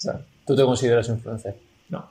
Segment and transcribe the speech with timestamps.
[0.00, 1.56] sea, ¿Tú te consideras influencer?
[1.88, 2.08] No.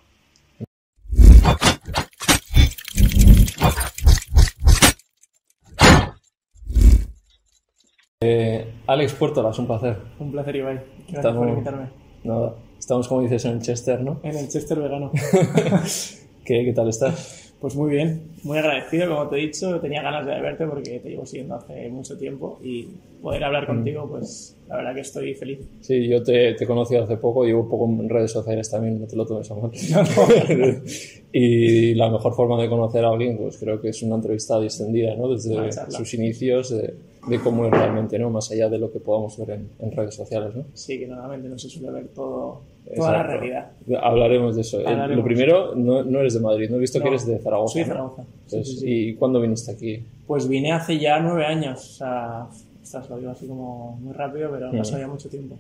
[8.22, 9.98] Eh, Alex Puertolas, un placer.
[10.20, 10.76] Un placer, Ibai.
[10.76, 11.90] Gracias Estamos- por invitarme.
[12.24, 14.20] Nada, estamos como dices en el Chester, ¿no?
[14.24, 15.12] En el Chester vegano.
[16.46, 17.49] ¿Qué, qué tal estás?
[17.60, 19.80] Pues muy bien, muy agradecido, como te he dicho.
[19.82, 22.88] Tenía ganas de verte porque te llevo siguiendo hace mucho tiempo y
[23.22, 25.60] poder hablar contigo, pues la verdad que estoy feliz.
[25.82, 29.08] Sí, yo te, te he conocido hace poco, llevo poco en redes sociales también, no
[29.08, 29.72] te lo tomes a mal.
[31.34, 35.16] y la mejor forma de conocer a alguien, pues creo que es una entrevista distendida,
[35.16, 35.28] ¿no?
[35.28, 36.94] Desde sus inicios, de,
[37.28, 38.30] de cómo es realmente, ¿no?
[38.30, 40.64] Más allá de lo que podamos ver en, en redes sociales, ¿no?
[40.74, 42.62] Sí, que normalmente no se suele ver todo,
[42.96, 43.72] toda la realidad.
[44.02, 44.80] Hablaremos de eso.
[44.80, 45.18] Eh, Hablaremos.
[45.18, 47.74] Lo primero, no, no eres de Madrid, no he visto que No, eres de Zaragoza.
[47.74, 47.94] Soy de ¿no?
[47.94, 48.24] Zaragoza.
[48.24, 48.86] Sí, Pues, sí, sí.
[49.10, 50.04] ¿Y cuándo viniste aquí?
[50.26, 52.48] Pues vine hace ya nueve años, o sea,
[52.82, 55.56] ostras, lo digo así como muy rápido, pero pasó ya mucho tiempo.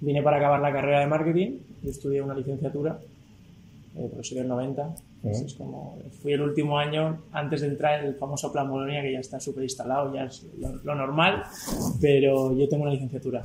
[0.00, 2.98] Vine para acabar la carrera de marketing, estudié una licenciatura,
[3.94, 4.94] eh, pero soy del 90,
[5.30, 9.02] así es como, fui el último año antes de entrar en el famoso plan Bolonia,
[9.02, 11.42] que ya está súper instalado, ya es lo, lo normal,
[12.00, 13.42] pero yo tengo una licenciatura.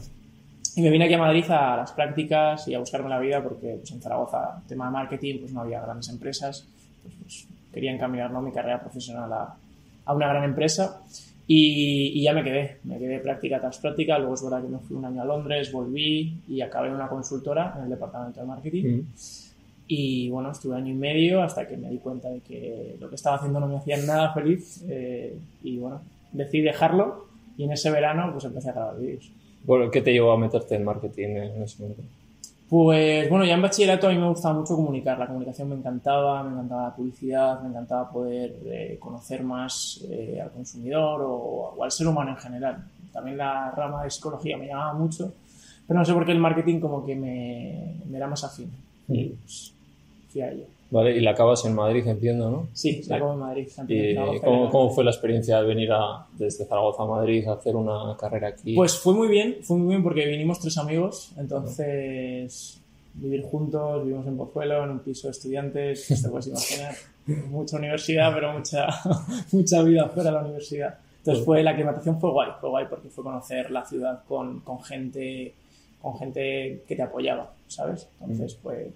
[0.78, 3.78] Y me vine aquí a Madrid a las prácticas y a buscarme la vida porque
[3.80, 6.68] pues, en Zaragoza, tema de marketing, pues no había grandes empresas,
[7.02, 8.42] pues, pues, quería encaminar ¿no?
[8.42, 9.56] mi carrera profesional a,
[10.06, 11.02] a una gran empresa.
[11.50, 14.80] Y, y ya me quedé, me quedé práctica tras práctica, luego es verdad que me
[14.80, 18.46] fui un año a Londres, volví y acabé en una consultora en el departamento de
[18.46, 19.04] marketing
[19.88, 23.16] y bueno, estuve año y medio hasta que me di cuenta de que lo que
[23.16, 27.90] estaba haciendo no me hacía nada feliz eh, y bueno, decidí dejarlo y en ese
[27.90, 29.32] verano pues empecé a grabar vídeos.
[29.64, 32.04] Bueno, ¿Qué te llevó a meterte en marketing en ese momento?
[32.70, 36.44] Pues bueno, ya en bachillerato a mí me gustaba mucho comunicar, la comunicación me encantaba,
[36.44, 41.84] me encantaba la publicidad, me encantaba poder eh, conocer más eh, al consumidor o, o
[41.84, 42.84] al ser humano en general.
[43.14, 45.34] También la rama de psicología me llamaba mucho,
[45.88, 48.70] pero no sé por qué el marketing como que me, me era más afín.
[49.08, 49.74] Y pues,
[50.90, 52.68] Vale, y la acabas en Madrid, entiendo, ¿no?
[52.72, 53.68] Sí, la acabo en Madrid.
[53.90, 57.76] ¿Y cómo, cómo fue la experiencia de venir a, desde Zaragoza a Madrid a hacer
[57.76, 58.74] una carrera aquí?
[58.76, 62.80] Pues fue muy bien, fue muy bien porque vinimos tres amigos, entonces
[63.16, 66.96] vivir juntos, vivimos en Pozuelo, en un piso de estudiantes, te puedes imaginar,
[67.50, 68.88] mucha universidad, pero mucha,
[69.52, 71.00] mucha vida fuera de la universidad.
[71.18, 74.82] Entonces fue, la aclimatación fue guay, fue guay porque fue conocer la ciudad con, con
[74.82, 75.54] gente
[76.02, 78.08] con gente que te apoyaba, ¿sabes?
[78.22, 78.88] Entonces, pues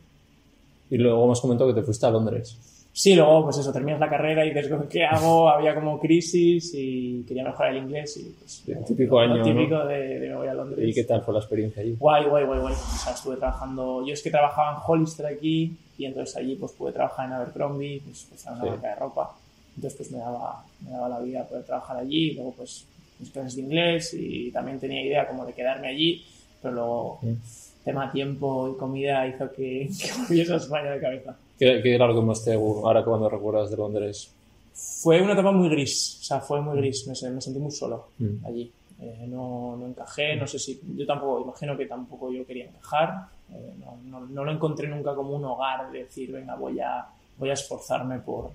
[0.91, 2.59] Y luego has comentado que te fuiste a Londres.
[2.94, 5.47] Sí, luego, pues eso, terminas la carrera y dices, ¿qué hago?
[5.47, 8.63] Había como crisis y quería mejorar el inglés y pues...
[8.68, 9.46] El típico año, lo ¿no?
[9.46, 10.85] típico de, de me voy a Londres.
[10.90, 11.96] ¿Y qué tal fue la experiencia allí?
[11.97, 12.74] Guay, guay, guay, guay.
[12.74, 14.06] O sea, estuve trabajando...
[14.06, 18.02] Yo es que trabajaba en Hollister aquí y entonces allí pues pude trabajar en Abercrombie,
[18.03, 18.69] pues, pues era una Sí.
[18.72, 19.35] marca de ropa.
[19.78, 22.85] Entonces pues me daba, me daba la vida poder trabajar allí y luego pues
[23.19, 26.25] mis clases de inglés y también tenía idea como de quedarme allí,
[26.62, 27.34] pero luego Mm.
[27.83, 31.35] Tema tiempo y comida hizo que, que volviese a España de cabeza.
[31.57, 34.31] ¿Qué, qué que más te ahora cuando recuerdas de Londres?
[34.73, 38.07] Fue una etapa muy gris, o sea, fue muy gris, me, me sentí muy solo
[38.17, 38.45] Mm.
[38.45, 38.71] allí.
[39.03, 43.27] Eh, no, no encajé, no sé si, yo tampoco, imagino que tampoco yo quería encajar,
[43.51, 47.07] eh, no, no- no lo encontré nunca como un hogar de decir, venga, voy a,
[47.37, 48.51] voy a esforzarme por,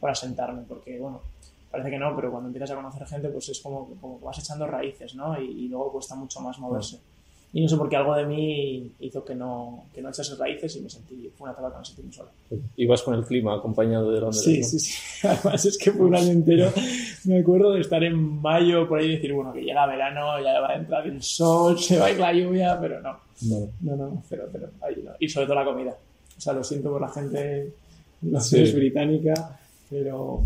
[0.00, 1.20] por asentarme, porque bueno,
[1.70, 4.38] parece que no, pero cuando empiezas a conocer gente, pues es como, como que vas
[4.40, 5.40] echando raíces, ¿no?
[5.40, 6.98] Y, y luego cuesta mucho más moverse.
[7.56, 10.76] Y no sé por qué algo de mí hizo que no, que no echase raíces
[10.76, 12.28] y me sentí, fue una etapa que me sentí muy solo.
[12.76, 14.42] Ibas con el clima acompañado de Londres.
[14.44, 14.66] Sí, ¿no?
[14.66, 14.92] sí, sí.
[15.26, 16.70] Además es que fue un año entero.
[17.24, 20.60] Me acuerdo de estar en mayo por ahí y decir, bueno, que llega verano, ya
[20.60, 23.16] va a entrar el sol, se va a ir la lluvia, pero no.
[23.48, 23.68] No.
[23.80, 24.22] No.
[24.82, 25.12] Ahí no.
[25.18, 25.96] Y sobre todo la comida.
[26.36, 27.72] O sea, lo siento por la gente,
[28.20, 28.60] no Sí.
[28.60, 29.58] es británica,
[29.88, 30.42] pero...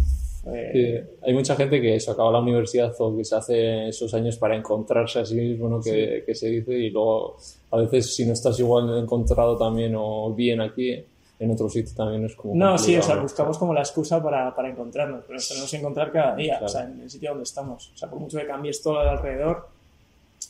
[0.46, 4.12] eh, Sí, hay mucha gente que eso acaba la universidad o que se hace esos
[4.14, 5.80] años para encontrarse a sí mismo, ¿no?
[5.80, 7.36] que, que se dice, y luego
[7.70, 11.04] a veces si no estás igual encontrado también o bien aquí,
[11.38, 12.54] en otro sitio también es como.
[12.54, 15.76] No, sí, o sea, buscamos como la excusa para, para encontrarnos, pero nos tenemos que
[15.78, 16.66] encontrar cada día, Claro.
[16.66, 17.90] o sea, en el sitio donde estamos.
[17.94, 19.56] O sea, por mucho que cambies todo de alrededor,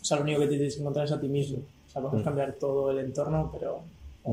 [0.01, 1.59] o sea, lo único que tienes que encontrar es a ti mismo.
[1.59, 2.25] O sea, podemos Mm.
[2.25, 3.81] cambiar todo el entorno, pero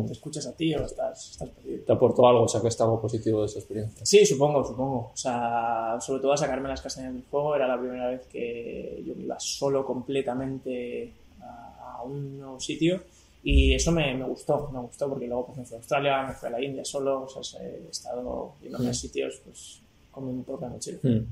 [0.05, 1.83] te escuchas a ti o estás, estás perdido.
[1.85, 4.05] ¿Te aportó algo, sacaste algo positivo de esa experiencia?
[4.05, 5.11] Sí, supongo, supongo.
[5.13, 7.55] O sea, sobre todo a sacarme las castañas del fuego.
[7.55, 13.01] Era la primera vez que yo me iba solo completamente a, a un nuevo sitio.
[13.43, 16.33] Y eso me, me gustó, me gustó porque luego pues, me fui a Australia, me
[16.33, 17.23] fui a la India solo.
[17.33, 18.93] O sea, he estado yendo a Mm.
[18.93, 19.79] sitios pues,
[20.11, 20.97] con mi propia mochila.
[21.01, 21.25] Hmm.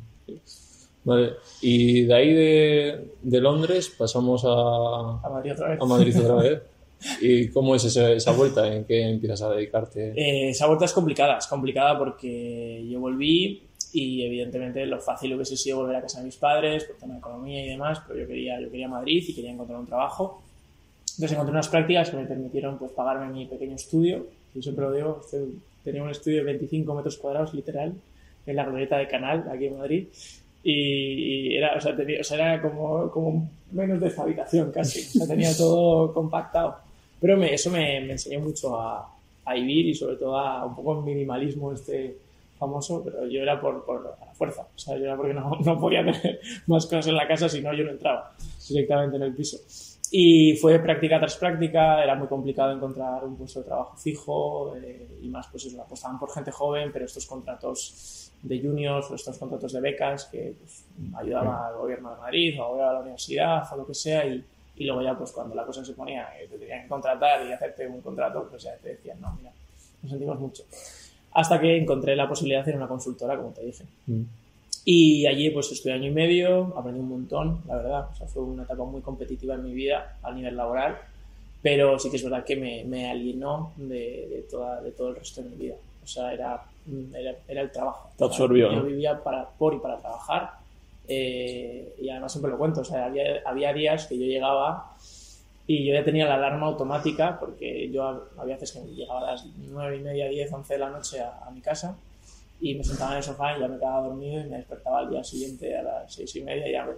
[1.04, 5.82] Vale, y de ahí de, de Londres pasamos a, A Madrid otra vez.
[5.82, 6.62] a Madrid otra vez.
[7.22, 8.74] ¿Y cómo es ese- esa vuelta?
[8.74, 10.10] ¿En qué empiezas a dedicarte?
[10.16, 13.62] Eh, esa vuelta es complicada, es complicada porque yo volví
[13.94, 17.20] y evidentemente lo fácil hubiese sido volver a casa de mis padres por tema de
[17.20, 20.42] economía y demás, pero yo quería, yo quería Madrid y quería encontrar un trabajo.
[21.12, 24.28] Entonces encontré unas prácticas que me permitieron pues, pagarme mi pequeño estudio.
[24.54, 25.46] Yo siempre lo digo, este,
[25.84, 27.94] tenía un estudio de 25 metros cuadrados, literal,
[28.46, 30.08] en la glorieta de Canal, aquí en Madrid.
[30.64, 35.00] Y, era, o sea, tenía, o sea, era como, como menos de esta habitación casi.
[35.02, 36.78] O sea, tenía todo compactado.
[37.26, 39.12] Pero me, eso me, me, enseñó mucho a,
[39.46, 42.20] a, vivir y sobre todo a un poco el minimalismo este
[42.60, 44.62] famoso, pero yo era por, por la fuerza.
[44.62, 47.64] O sea, yo era porque no, no podía tener más cosas en la casa, si
[47.64, 48.32] no yo no entraba
[48.70, 49.58] directamente en el piso.
[50.12, 55.18] Y fue práctica tras práctica, era muy complicado encontrar un puesto de trabajo fijo eh,
[55.24, 59.36] y más pues eso, apostaban por gente joven, pero estos contratos de juniors o estos
[59.40, 60.86] contratos de becas que pues,
[61.16, 64.46] ayudaban al gobierno de Madrid o a la universidad o lo que sea y,
[64.76, 67.52] y, luego ya pues cuando la cosa se ponía que te tenían que contratar y
[67.52, 69.52] hacerte un contrato, pues ya te decían, no, mira,
[70.02, 70.64] nos sentimos mucho.
[71.32, 73.84] Hasta que encontré la posibilidad de hacer una consultora, como te dije.
[74.08, 74.24] Mm.
[74.86, 78.10] Y allí pues estuve año y medio, aprendí un montón, la verdad.
[78.12, 80.98] O sea, fue una etapa muy competitiva en mi vida a nivel laboral,
[81.62, 85.16] pero sí que es verdad que me, me alienó de, de, toda, de todo el
[85.16, 85.76] resto de mi vida.
[86.04, 86.64] O sea, era,
[87.16, 88.12] era, era el trabajo.
[88.16, 88.72] Te absorbió.
[88.72, 90.52] Yo vivía para, por y para trabajar.
[91.08, 94.96] Eh, y además siempre lo cuento, o sea, había, había días que yo llegaba
[95.68, 99.46] y yo ya tenía la alarma automática porque yo había veces que llegaba a las
[99.70, 101.96] nueve y media, 10, 11 de la noche a, a mi casa
[102.62, 105.10] y me sentaba en el sofá y ya me quedaba dormido y me despertaba al
[105.10, 106.94] día siguiente a las seis y media y ya me,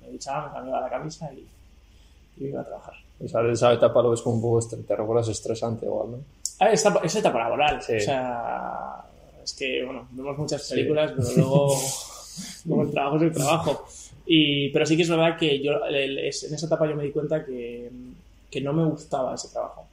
[0.00, 1.46] me duchaba, me cambiaba la camisa y,
[2.36, 2.94] y, me iba a trabajar.
[3.20, 6.18] Esa etapa lo ves como un poco, te recuerdas estresante igual, ¿no?
[6.58, 7.96] Ah, esa, esa etapa laboral, sí.
[7.96, 9.04] o sea,
[9.42, 11.16] es que, bueno, vemos muchas películas, sí.
[11.16, 11.68] pero luego,
[12.66, 13.86] luego el trabajo es el trabajo.
[14.26, 17.44] Y, pero sí que es verdad que yo en esa etapa yo me di cuenta
[17.44, 17.90] que,
[18.50, 19.86] que no me gustaba ese trabajo.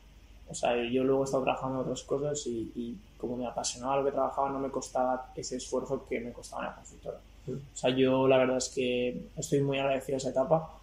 [0.50, 3.98] O sea, yo luego he estado trabajando en otras cosas y, y, como me apasionaba
[3.98, 7.18] lo que trabajaba, no me costaba ese esfuerzo que me costaba en la consultora.
[7.46, 7.52] Sí.
[7.52, 10.80] O sea, yo la verdad es que estoy muy agradecido a esa etapa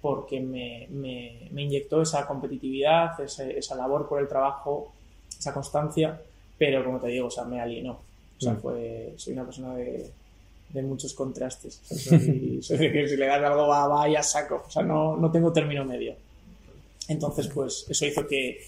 [0.00, 4.92] porque me, me, me inyectó esa competitividad, ese, esa labor por el trabajo,
[5.38, 6.20] esa constancia,
[6.56, 7.92] pero como te digo, o sea, me alienó.
[7.92, 10.10] O sea, fue, soy una persona de,
[10.72, 11.80] de muchos contrastes.
[11.90, 14.62] O sea, soy, soy, de que si le das algo va, va y a saco.
[14.66, 16.14] O sea, no, no tengo término medio.
[17.08, 18.58] Entonces, pues eso hizo que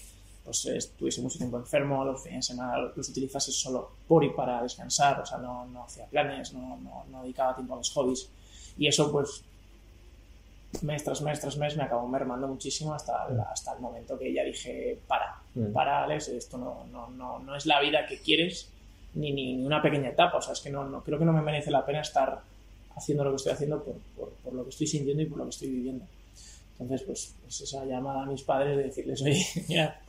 [0.43, 4.61] pues estuviese mucho tiempo enfermo, los fines de semana los utilizase solo por y para
[4.61, 8.29] descansar, o sea, no, no hacía planes, no, no, no, dedicaba tiempo a mis hobbies.
[8.77, 9.43] Y eso, pues,
[10.81, 14.33] mes tras mes tras mes me acabó mermando muchísimo hasta, el, hasta el momento que
[14.33, 15.71] ya dije, para, mm.
[15.71, 18.69] para, Alex, esto no, no, no, no es la vida que quieres,
[19.15, 21.33] ni, ni, ni, una pequeña etapa, o sea, es que no, no, creo que no
[21.33, 22.41] me merece la pena estar
[22.95, 25.43] haciendo lo que estoy haciendo por, por, por lo que estoy sintiendo y por lo
[25.45, 26.05] que estoy viviendo.
[26.79, 29.99] Entonces, pues, pues, esa llamada a mis padres de decirles, oye, mira,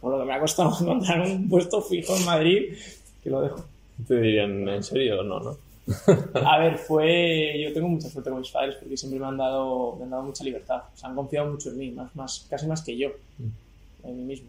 [0.00, 2.74] por lo que me ha costado encontrar un puesto fijo en Madrid,
[3.22, 3.64] que lo dejo.
[4.06, 5.56] Te dirían, ¿en serio o no, no?
[6.44, 7.60] a ver, fue.
[7.62, 10.22] Yo tengo mucha suerte con mis padres porque siempre me han dado, me han dado
[10.22, 10.82] mucha libertad.
[10.94, 14.08] O sea, han confiado mucho en mí, más, más, casi más que yo, mm.
[14.08, 14.48] en mí mismo.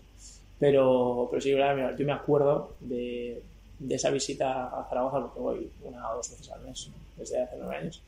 [0.59, 3.41] Pero, pero sí, yo me acuerdo de,
[3.81, 7.55] de esa visita a Zaragoza, porque voy una o dos veces al mes, desde hace
[7.57, 8.01] nueve años.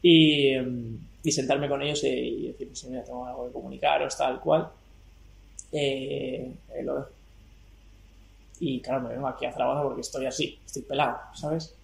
[0.00, 0.54] Y,
[1.22, 4.68] y sentarme con ellos y decir, pues, mira, tengo algo que comunicaros, tal cual.
[5.70, 7.08] Eh, eh, lo.
[8.60, 11.74] Y claro, me vengo aquí a Zaragoza porque estoy así, estoy pelado, ¿sabes?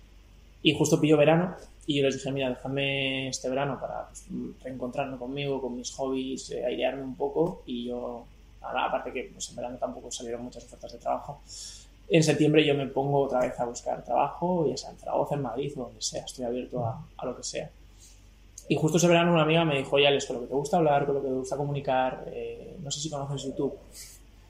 [0.62, 1.56] Y justo pillo verano
[1.86, 4.26] y yo les dije, mira, déjame este verano para pues,
[4.62, 8.26] reencontrarme conmigo, con mis hobbies, eh, airearme un poco y yo,
[8.60, 11.40] aparte que pues, en verano tampoco salieron muchas ofertas de trabajo,
[12.10, 15.42] en septiembre yo me pongo otra vez a buscar trabajo, ya sea en Zaragoza, en
[15.42, 17.71] Madrid o donde sea, estoy abierto a, a lo que sea.
[18.68, 20.76] Y justo ese verano una amiga me dijo, ya, les con lo que te gusta
[20.76, 23.75] hablar, con lo que te gusta comunicar, eh, no sé si conoces YouTube.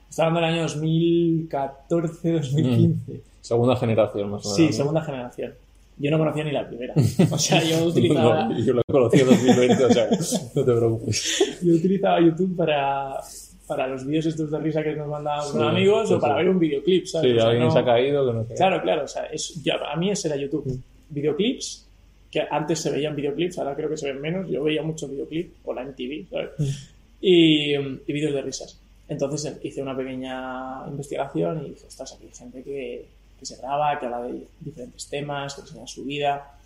[0.09, 3.11] Está hablando del año 2014, 2015.
[3.11, 3.21] Mm.
[3.41, 4.55] Segunda generación, más o menos.
[4.55, 5.53] Sí, segunda generación.
[5.97, 6.93] Yo no conocía ni la primera.
[7.31, 8.45] O sea, yo utilizaba...
[8.45, 10.09] no, yo lo conocí en 2020, o sea,
[10.55, 11.59] no te preocupes.
[11.61, 13.21] Yo utilizaba YouTube para,
[13.69, 16.37] para los vídeos estos de risa que nos mandaban sí, amigos sí, o para sí.
[16.39, 17.31] ver un videoclip, ¿sabes?
[17.31, 17.71] Sí, o sea, alguien no...
[17.71, 18.55] se ha caído que no sé.
[18.55, 19.03] Claro, claro.
[19.03, 20.81] O sea, es, ya, a mí ese era YouTube.
[21.07, 21.87] Videoclips
[22.31, 24.49] que antes se veían videoclips, ahora creo que se ven menos.
[24.49, 26.89] Yo veía mucho videoclip o la MTV, ¿sabes?
[27.21, 28.81] Y, y vídeos de risas.
[29.07, 33.05] Entonces hice una pequeña investigación y dije, ostras, aquí hay gente que,
[33.39, 36.57] que se graba, que habla de diferentes temas, que enseña su vida.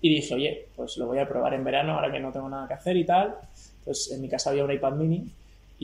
[0.00, 2.66] Y dije, oye, pues lo voy a probar en verano, ahora que no tengo nada
[2.66, 3.34] que hacer y tal.
[3.84, 5.30] Pues en mi casa había un iPad mini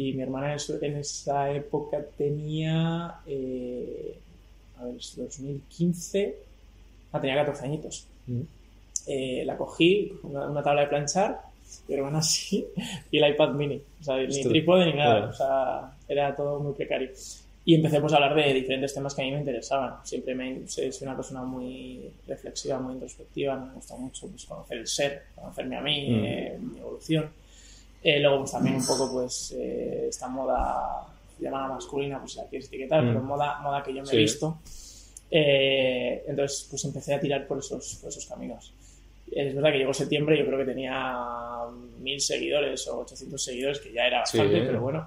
[0.00, 4.18] y mi hermana en esa época tenía, eh,
[4.78, 6.36] a ver, 2015,
[7.12, 8.06] ah, tenía 14 añitos.
[8.26, 8.42] Mm
[9.08, 11.40] eh, la cogí, una, una, tabla de planchar,
[11.88, 12.66] mi hermana así,
[13.10, 13.80] y el iPad mini.
[14.00, 15.30] O sea, ni trípode ni nada.
[15.30, 17.10] O sea, era todo muy precario.
[17.64, 19.94] Y empecemos a hablar de diferentes temas que a mí me interesaban.
[20.04, 23.56] Siempre me, soy una persona muy reflexiva, muy introspectiva.
[23.56, 26.24] Me gusta mucho pues, conocer el ser, conocerme a mí, mm.
[26.24, 27.30] eh, mi evolución.
[28.02, 31.04] Eh, luego, pues también un poco, pues, eh, esta moda
[31.40, 33.26] llamada masculina, pues si la quieres etiquetar, pero Mm.
[33.26, 34.16] moda, moda que yo me Sí.
[34.16, 34.58] he visto.
[35.30, 38.72] Eh, entonces, pues empecé a tirar por esos, por esos caminos.
[39.30, 41.16] Es verdad que llegó septiembre, yo creo que tenía
[41.98, 44.38] mil seguidores o 800 seguidores, que ya era Sí.
[44.38, 45.04] bastante, pero bueno,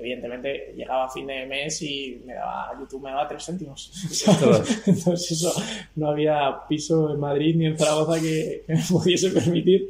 [0.00, 3.92] evidentemente llegaba a fin de mes y me daba, YouTube me daba 3 céntimos.
[4.86, 5.54] Entonces eso,
[5.96, 9.86] no había piso en Madrid ni en Zaragoza que, que me pudiese permitir.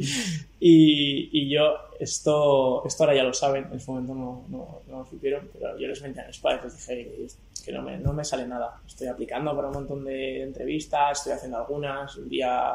[0.59, 4.99] Y, y yo, esto, esto ahora ya lo saben, en ese momento no, no, no
[4.99, 7.97] lo supieron, pero yo les mentí a mis padres, les dije que, que no, me,
[7.97, 8.79] no me sale nada.
[8.87, 12.75] Estoy aplicando para un montón de entrevistas, estoy haciendo algunas vía,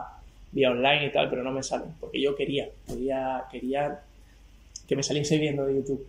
[0.51, 4.01] vía online y tal, pero no me salen, porque yo quería, quería, quería
[4.88, 6.06] que me saliese viendo de YouTube.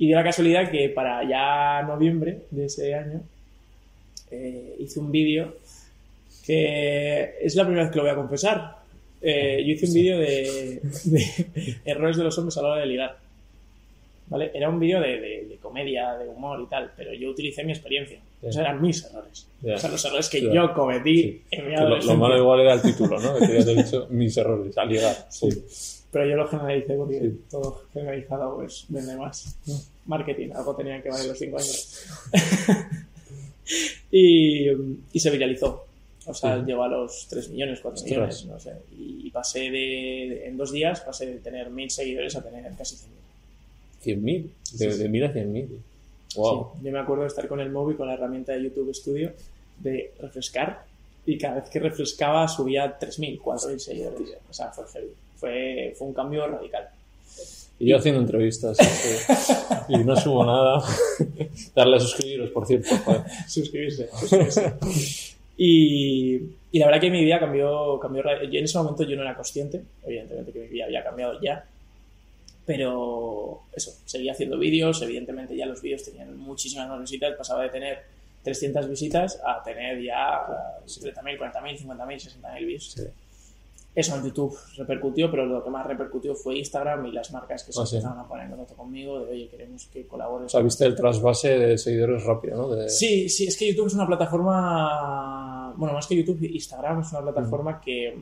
[0.00, 3.20] Y dio la casualidad que para ya noviembre de ese año
[4.30, 5.54] eh, hice un vídeo
[6.46, 8.76] que es la primera vez que lo voy a confesar.
[9.22, 12.86] Eh, yo hice un vídeo de, de errores de los hombres a la hora de
[12.86, 13.18] ligar.
[14.28, 14.50] ¿Vale?
[14.54, 17.72] Era un vídeo de, de- de comedia, de humor y tal, pero yo utilicé mi
[17.72, 18.18] experiencia.
[18.40, 19.46] Esos eran mis errores.
[19.60, 19.74] Ya.
[19.74, 21.42] O sea, los errores que yo cometí Sí.
[21.50, 22.16] en mi Que Lo, lo adolescencia.
[22.18, 23.34] malo igual era el título, ¿no?
[23.34, 25.14] Que te habías dicho mis errores, al llegar.
[25.28, 25.48] Sí.
[26.12, 27.40] Pero yo lo generalicé porque Sí.
[27.50, 29.56] todo generalizado pues vende más.
[30.06, 32.04] Marketing, algo tenían que valer los 5 años.
[34.10, 34.68] y,
[35.12, 35.86] y se viralizó.
[36.26, 36.64] O sea, Sí.
[36.66, 38.10] llegó a los 3 millones, 4 Ostras.
[38.10, 38.72] millones, no sé.
[38.98, 42.96] Y pasé de, de- en dos días, pasé de tener 1000 seguidores a tener casi
[42.96, 44.16] 100.000.
[44.16, 44.50] 100.000.
[44.78, 45.68] De, de 1.000 a 100.000.
[46.36, 46.72] Wow.
[46.78, 49.32] Sí, yo me acuerdo de estar con el móvil, con la herramienta de YouTube Studio,
[49.78, 50.84] de refrescar,
[51.26, 54.20] y cada vez que refrescaba subía 3.000, 4.000 seguidores.
[54.48, 55.10] O sea, fue heavy.
[55.40, 56.88] Fue, fue un cambio radical.
[57.78, 58.76] Y yo haciendo entrevistas
[59.88, 60.84] y no subo nada.
[61.74, 62.94] Darle a suscribiros, por cierto.
[63.04, 63.22] joder.
[63.48, 64.08] suscribirse.
[64.12, 64.74] suscribirse.
[65.56, 66.36] y,
[66.72, 68.22] y la verdad que mi vida cambió, cambió.
[68.22, 71.64] Yo en ese momento yo no era consciente, evidentemente que mi vida había cambiado ya.
[72.66, 77.70] Pero eso, seguía haciendo vídeos, evidentemente ya los vídeos tenían muchísimas más visitas, pasaba de
[77.70, 78.02] tener
[78.44, 80.46] 300 visitas a tener ya
[80.86, 82.92] 30.000, 40.000, 50.000, 60.000 views.
[82.92, 83.02] Sí.
[83.92, 87.72] Eso en YouTube repercutió, pero lo que más repercutió fue Instagram y las marcas que
[87.72, 87.96] se Ah, sí.
[87.96, 90.46] empezaron a poner en contacto conmigo de, oye, queremos que colabores.
[90.46, 92.68] O sea, viste el trasvase de seguidores rápido, ¿no?
[92.68, 97.10] De- Sí, sí, es que YouTube es una plataforma, bueno, más que YouTube, Instagram es
[97.12, 98.16] una plataforma que,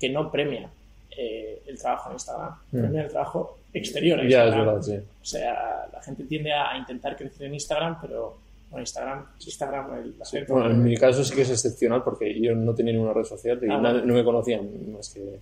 [0.00, 0.68] que no premia
[1.16, 2.78] eh, el trabajo en Instagram, Mm.
[2.80, 4.96] premia el trabajo exterior en Ya, es verdad, sí.
[4.96, 8.36] O sea, la gente tiende a intentar crecer en Instagram, pero
[8.74, 12.54] bueno, Instagram, Instagram, el, gente- Bueno, en mi caso sí que es excepcional porque yo
[12.56, 14.04] no tenía ninguna red social y Ah, bueno.
[14.04, 15.38] no me conocían más que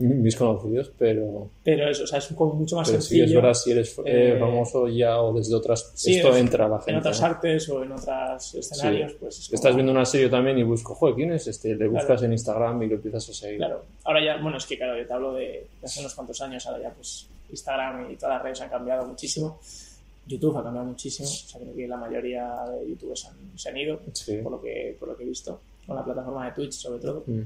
[0.00, 3.34] mis conocidos, pero, pero eso, o sea, es como mucho más pero sí sencillo es
[3.34, 4.02] verdad si eres eh,
[4.34, 5.92] Eh, famoso ya o desde otras...
[5.94, 6.90] sí, esto es- entra a la gente.
[6.90, 7.26] en otras ¿no?
[7.26, 10.94] artes o en otros escenarios, pues es como- Estás viendo una serie también y busco,
[10.96, 11.76] joder, ¿quién es este?
[11.76, 12.24] Le buscas Claro.
[12.24, 13.58] en Instagram y lo empiezas a seguir.
[13.58, 16.66] Claro, ahora ya, bueno, es que claro, yo te hablo de hace unos cuantos años,
[16.66, 19.60] ahora ya pues Instagram y todas las redes han cambiado muchísimo.
[20.26, 23.76] YouTube ha cambiado muchísimo, o sea, creo que la mayoría de youtubers han, se han
[23.76, 24.38] ido, Sí.
[24.42, 27.24] por lo, que, por lo que he visto, con la plataforma de Twitch sobre todo.
[27.26, 27.42] Mm.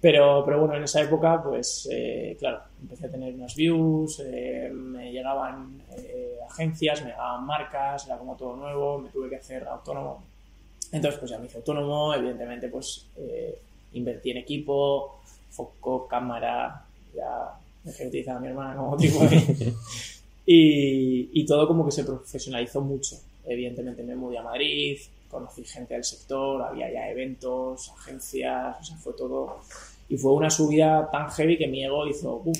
[0.00, 4.70] Pero, pero bueno, en esa época, pues eh, claro, empecé a tener unas views, eh,
[4.72, 9.66] me llegaban eh, agencias, me llegaban marcas, era como todo nuevo, me tuve que hacer
[9.66, 10.22] autónomo.
[10.92, 13.58] Entonces, pues ya me hice autónomo, evidentemente, pues eh,
[13.94, 16.84] invertí en equipo, foco, cámara,
[17.16, 19.72] ya de utilizar a mi hermana como trípode.
[20.46, 23.16] y, y todo como que se profesionalizó mucho.
[23.46, 24.98] Evidentemente me mudé a Madrid,
[25.30, 29.56] conocí gente del sector, había ya eventos, agencias, o sea, fue todo.
[30.08, 32.54] Y fue una subida tan heavy que mi ego hizo ¡bum!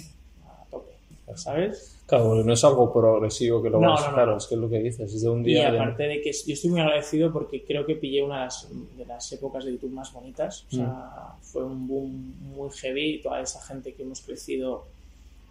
[0.46, 0.90] a tope,
[1.36, 1.90] ¿sabes?
[2.06, 4.14] Claro, no es algo progresivo que lo No, vas, no, no.
[4.14, 6.20] claro, es que es lo que dices, es de un Y día de- aparte de
[6.20, 9.64] que yo estoy muy agradecido porque creo que pillé una de las, de las épocas
[9.64, 10.66] de YouTube más bonitas.
[10.70, 11.42] O sea, Mm.
[11.42, 13.22] fue un boom muy heavy.
[13.22, 14.84] Toda esa gente que hemos crecido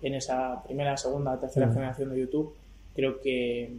[0.03, 1.73] en esa primera, segunda, tercera Mm.
[1.73, 2.53] generación de YouTube,
[2.95, 3.69] creo que,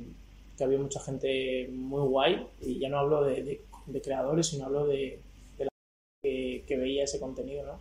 [0.58, 2.46] que había mucha gente muy guay.
[2.62, 5.18] Y ya no hablo de, de- de creadores, sino hablo de,
[5.58, 7.78] de la gente que, que veía ese contenido, ¿no?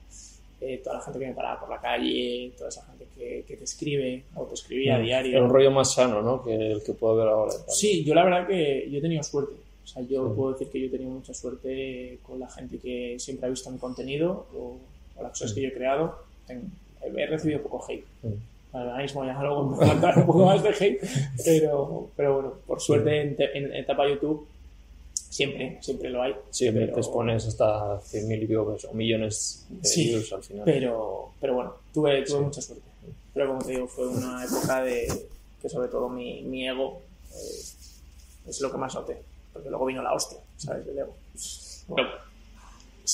[0.61, 3.57] Eh, toda la gente que me paraba por la calle, toda esa gente que, que
[3.57, 5.31] te escribe o te escribía a diario.
[5.37, 6.41] Era un rollo más sano, ¿no?
[6.43, 7.51] Que el que puedo ver ahora.
[7.51, 7.69] también.
[7.75, 9.53] Sí, yo la verdad que yo he tenido suerte.
[9.83, 10.33] O sea, yo Sí.
[10.37, 13.69] puedo decir que yo he tenido mucha suerte con la gente que siempre ha visto
[13.71, 14.77] mi contenido o,
[15.17, 15.55] o las cosas Sí.
[15.55, 16.17] que yo he creado.
[16.47, 16.71] Ten-
[17.05, 18.05] he recibido poco hate.
[18.21, 18.29] Sí.
[18.71, 20.99] Ahora mismo ya luego me voy a entrar un poco más de hate,
[21.45, 24.47] pero, pero bueno, por suerte en, etapa YouTube
[25.13, 26.33] siempre, siempre lo hay.
[26.59, 30.63] Pero, te expones hasta 100.000 y pico pesos, o millones de Sí, views al final.
[30.65, 32.43] Pero, pero bueno, tuve, tuve Sí.
[32.43, 32.83] mucha suerte.
[33.33, 35.07] Pero como te digo, fue una época de
[35.61, 36.99] que sobre todo mi, mi ego
[37.31, 39.17] eh, es lo que más noté.
[39.53, 40.87] Porque luego vino la hostia, ¿sabes?
[40.87, 41.15] El ego.
[41.87, 42.09] Bueno,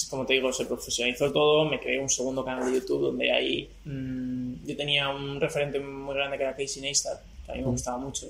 [0.10, 3.70] como te digo, se profesionalizó todo, me creé un segundo canal de YouTube donde ahí
[3.86, 7.68] mm, yo tenía un referente muy grande que era Casey Neistat, que a mí me
[7.68, 8.28] gustaba mucho.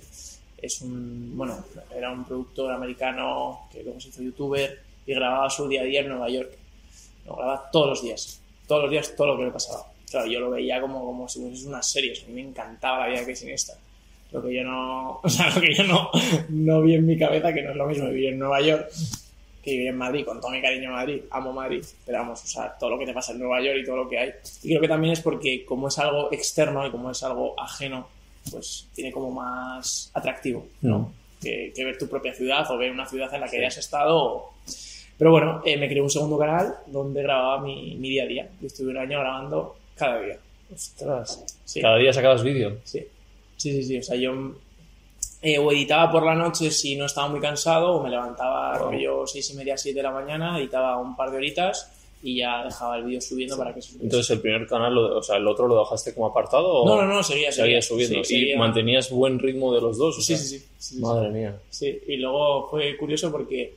[0.57, 1.63] Es un, bueno,
[1.95, 6.01] era un productor americano que luego se hizo youtuber y grababa su día a día
[6.01, 6.51] en Nueva York.
[7.25, 9.85] Lo grababa todos los días, todos los días todo lo que le pasaba.
[10.09, 13.07] Claro, yo lo veía como, como si fuese una serie, a mí me encantaba la
[13.07, 13.77] vida de Casey Neistat.
[14.31, 16.09] Lo que yo no, o sea, lo que yo no,
[16.49, 18.89] no vi en mi cabeza, que no es lo mismo vivir en Nueva York
[19.69, 22.47] que vivir en Madrid, con todo mi cariño a Madrid, amo Madrid, pero vamos, o
[22.47, 24.31] sea, todo lo que te pasa en Nueva York y todo lo que hay.
[24.63, 28.07] Y creo que también es porque como es algo externo y como es algo ajeno,
[28.51, 31.13] pues tiene como más atractivo, ¿no?
[31.41, 34.49] Que, ver tu propia ciudad o ver una ciudad en la que hayas estado.
[35.17, 38.49] Pero bueno, eh, me creé un segundo canal donde grababa mi, mi día a día.
[38.59, 40.37] Yo estuve un año grabando cada día.
[40.73, 41.45] Ostras.
[41.81, 42.77] ¿Cada día sacabas vídeo?
[42.83, 43.05] Sí.
[43.57, 43.97] Sí, sí, sí.
[43.97, 44.55] O sea, yo
[45.41, 48.93] eh, o editaba por la noche si no estaba muy cansado, o me levantaba wow.
[48.93, 51.91] yo seis y media, siete de la mañana, editaba un par de horitas
[52.21, 54.03] y ya dejaba el vídeo subiendo para que subiese.
[54.03, 57.13] Entonces el primer canal, o sea, el otro lo dejaste como apartado o no, no,
[57.13, 58.21] no, seguía, seguía, subiendo.
[58.29, 60.23] ¿Y mantenías buen ritmo de los dos?
[60.25, 61.57] sí, sí, sí, Madre mía.
[61.69, 63.73] Sí, y luego fue curioso porque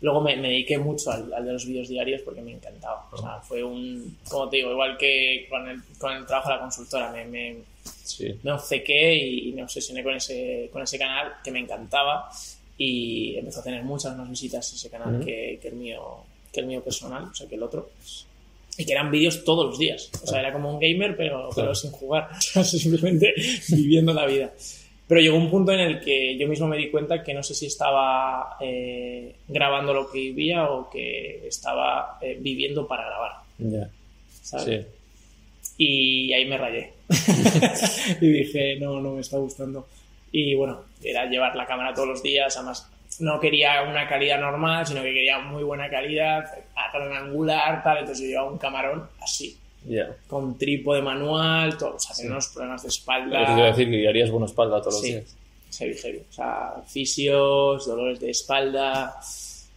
[0.00, 3.08] luego me, me dediqué mucho al, al, de los vídeos diarios porque me encantaba.
[3.12, 6.54] O sea, fue un, como te digo, igual que con el, con el trabajo de
[6.56, 7.56] la consultora, me, me
[8.04, 8.38] Sí.
[8.42, 12.30] me obcequé y, y, me obsesioné con ese, con ese canal que me encantaba
[12.76, 15.24] y empezó a tener muchas más visitas ese canal uh -huh.
[15.24, 16.02] que, que, el mío,
[16.52, 17.90] que el mío personal, o sea, que el otro.
[18.76, 20.10] Y que eran vídeos todos los días.
[20.22, 22.28] O sea, era como un gamer, pero, pero sin jugar.
[22.40, 23.32] simplemente
[23.68, 24.52] viviendo la vida.
[25.06, 27.54] Pero llegó un punto en el que yo mismo me di cuenta que no sé
[27.54, 33.32] si estaba eh, grabando lo que vivía o que estaba eh, viviendo para grabar.
[33.58, 33.90] Yeah.
[34.42, 34.64] ¿sabes?
[34.64, 34.93] Sí.
[35.76, 36.92] Y ahí me rayé.
[38.20, 39.86] y dije, no, no me está gustando.
[40.30, 42.90] Y bueno, era llevar la cámara todos los días, además
[43.20, 47.98] no quería una calidad normal, sino que quería muy buena calidad, a gran angular, tal,
[47.98, 49.56] entonces yo llevaba un camarón así.
[49.86, 50.16] Yeah.
[50.26, 52.26] Con trípode manual, todo, o sea, sí.
[52.26, 53.46] unos problemas de espalda.
[53.46, 55.36] Te iba a decir que harías buena espalda todos sí, los días.
[55.78, 56.22] Heavy, heavy.
[56.30, 59.20] O sea, fisios, dolores de espalda.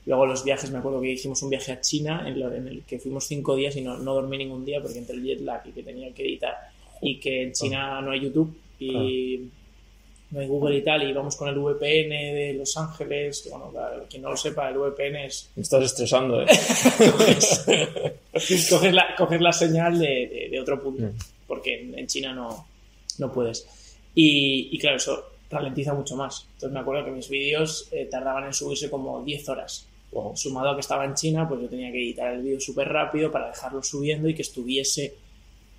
[0.07, 2.83] Luego los viajes, me acuerdo que hicimos un viaje a China en, lo, en el
[2.83, 5.67] que fuimos cinco días y no, no, dormí ningún día porque entre el jet lag
[5.67, 6.55] y que tenía que editar
[7.01, 9.49] y que en China no hay YouTube y
[10.31, 13.69] no hay Google y tal y vamos con el VPN de Los Ángeles que bueno,
[13.69, 15.51] claro, quien no lo sepa el VPN es...
[15.57, 16.45] Me estás estresando, ¿eh?
[18.69, 21.17] coges, la, coges la señal de, de, de otro punto mm.
[21.47, 22.65] porque en, en, China no,
[23.17, 23.67] no puedes.
[24.15, 26.47] Y, y, claro, eso ralentiza mucho más.
[26.53, 29.85] Entonces me acuerdo que mis vídeos eh, tardaban en subirse como 10 horas
[30.17, 30.35] Wow.
[30.35, 33.31] Sumado a que estaba en China, pues yo tenía que editar el vídeo súper rápido
[33.31, 35.13] para dejarlo subiendo y que estuviese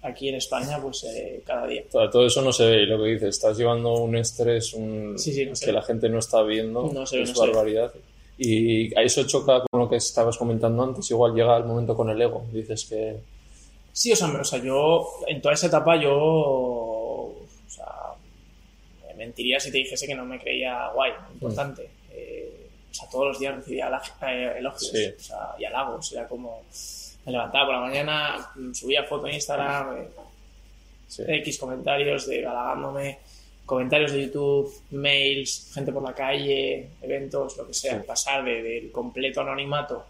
[0.00, 1.82] aquí en España pues eh, cada día.
[1.90, 5.44] Todo, eso no se ve, lo que dices, estás llevando un estrés un, sí, sí,
[5.44, 7.92] no que la gente no está viendo, no se ve, es no barbaridad.
[8.38, 12.08] Y a eso choca con lo que estabas comentando antes, igual llega el momento con
[12.08, 13.16] el ego, dices que...
[13.92, 18.14] Sí, o sea, o sea yo en toda esa etapa yo o sea,
[19.08, 21.82] me mentiría si te dijese que no me creía guay, importante.
[21.82, 21.97] Mm.
[22.98, 23.88] Sea, todos los días recibía
[24.22, 25.06] eh, elogios sí.
[25.16, 26.12] o sea, y halagos.
[26.12, 26.62] Era como,
[27.24, 30.08] me levantaba por la mañana, subía foto en Instagram, eh,
[31.06, 31.22] sí.
[31.26, 33.18] X comentarios de halagándome,
[33.64, 38.00] comentarios de YouTube, mails, gente por la calle, eventos, lo que sea.
[38.00, 38.06] Sí.
[38.06, 40.04] Pasar del de completo anonimato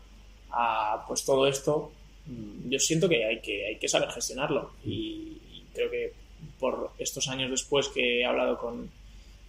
[0.51, 1.93] a pues todo esto,
[2.27, 4.73] mm, yo siento que hay que, hay que saber gestionarlo.
[4.83, 6.15] Y, y creo que
[6.59, 8.91] por estos años después que he hablado con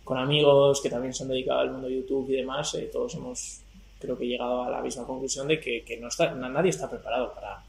[0.04, 3.62] con amigos que también son dedicados al mundo de YouTube y demás, eh, todos hemos,
[4.00, 7.34] creo que, llegado a la misma conclusión de que, que no está, nadie está preparado
[7.34, 7.64] para,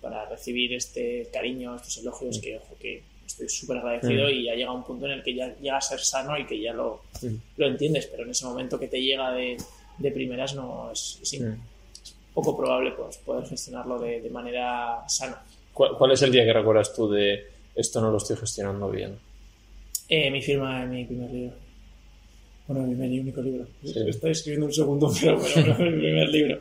[0.00, 4.72] para, recibir este cariño, estos elogios, que, ojo, que estoy súper agradecido y ya llega
[4.72, 7.02] un punto en el que ya llega a ser sano y que ya lo,
[7.56, 9.56] lo entiendes, pero en ese momento que te llega de,
[9.98, 15.42] de primeras no es, es, es, poco probable pues, poder gestionarlo de, de manera sana.
[15.72, 19.18] ¿Cuál, ¿Cuál, es el día que recuerdas tú de esto no lo estoy gestionando bien?
[20.08, 21.65] Eh, mi firma de mi primer libro.
[22.66, 23.66] Bueno, mi primer y único libro.
[23.84, 23.94] Sí.
[24.08, 26.58] Estoy escribiendo un segundo, pero bueno, mi primer libro.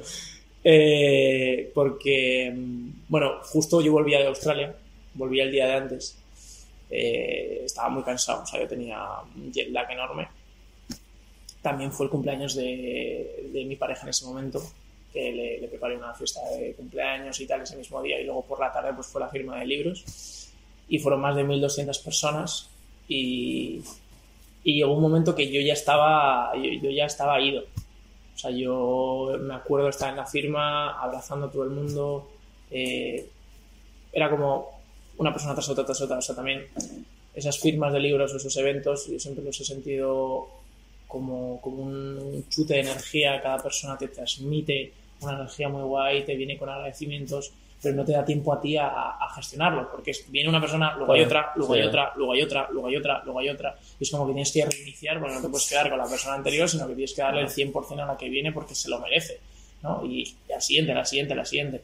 [0.63, 2.53] Eh, porque,
[3.07, 4.75] bueno, justo yo volvía de Australia,
[5.13, 6.17] volvía el día de antes.
[6.89, 9.03] Eh, estaba muy cansado, o sea, yo tenía
[9.35, 10.27] un jet lag enorme.
[11.61, 14.61] También fue el cumpleaños de, de mi pareja en ese momento,
[15.11, 18.19] que le, le, preparé una fiesta de cumpleaños y tal ese mismo día.
[18.19, 20.51] Y luego por la tarde pues fue la firma de libros.
[20.87, 22.69] Y fueron más de 1.200 personas.
[23.07, 23.81] Y,
[24.65, 27.61] y llegó un momento que yo ya estaba, yo, yo, ya estaba ido.
[27.61, 32.27] O sea, yo me acuerdo estar en la firma, abrazando a todo el mundo.
[32.71, 33.29] Eh,
[34.11, 34.71] era como
[35.19, 36.17] una persona tras otra, tras otra.
[36.17, 36.65] O sea, también
[37.35, 40.47] esas firmas de libros o esos eventos, yo siempre los he sentido
[41.07, 43.39] como, como un chute de energía.
[43.43, 48.13] Cada persona te transmite una energía muy guay, te viene con agradecimientos, pero no te
[48.13, 51.53] da tiempo a ti a, a gestionarlo, porque viene una persona, luego hay Claro, otra,
[51.55, 51.79] luego sí.
[51.81, 54.33] hay otra, luego hay otra, luego hay otra, luego hay otra, y es como que
[54.33, 57.13] tienes que reiniciar, porque no te puedes quedar con la persona anterior, sino que tienes
[57.13, 59.39] que darle el 100% a la que viene porque se lo merece,
[59.83, 60.03] ¿no?
[60.05, 61.81] Y la siguiente, la siguiente, la siguiente.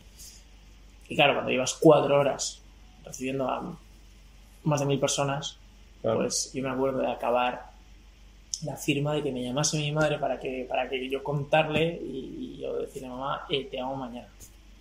[1.10, 2.62] Y claro, cuando llevas cuatro horas
[3.04, 3.78] recibiendo a
[4.64, 5.58] más de mil personas,
[6.02, 6.18] Claro.
[6.20, 7.70] pues yo me acuerdo de acabar
[8.66, 12.56] la firma de que me llamase mi madre para que, para que yo contarle y,
[12.58, 14.28] y yo decirle mamá, eh, te amo mañana.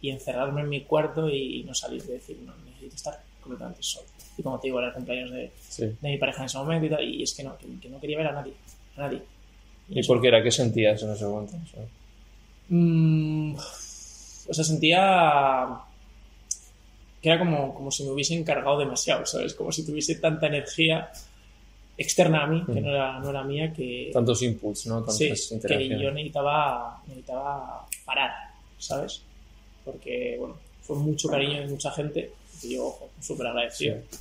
[0.02, 4.06] Y encerrarme en mi cuarto y no salir de decir, no, necesito estar completamente solo.
[4.38, 5.84] Y como te digo, era el cumpleaños de, Sí.
[6.00, 8.00] de mi pareja en ese momento y tal, y es que no, que, que no
[8.00, 8.54] quería ver a nadie,
[8.96, 9.22] a nadie.
[9.90, 10.42] ¿Y por qué era?
[10.42, 11.56] ¿Qué sentías en ese momento?
[11.56, 11.82] O sea,
[12.72, 15.68] Mm, o sea, sentía
[17.20, 19.54] que era como, como si me hubiese encargado demasiado, ¿sabes?
[19.54, 21.10] Como si tuviese tanta energía
[21.98, 22.84] externa a mí, que Mm.
[22.84, 24.98] no era, no era mía, que, tantos inputs, ¿no?
[25.00, 28.30] Tantas sí, que yo necesitaba, necesitaba parar,
[28.78, 29.22] ¿sabes?
[29.84, 33.96] Porque, bueno, fue mucho cariño de mucha gente, que yo, ojo, súper agradecido.
[34.10, 34.18] Sí.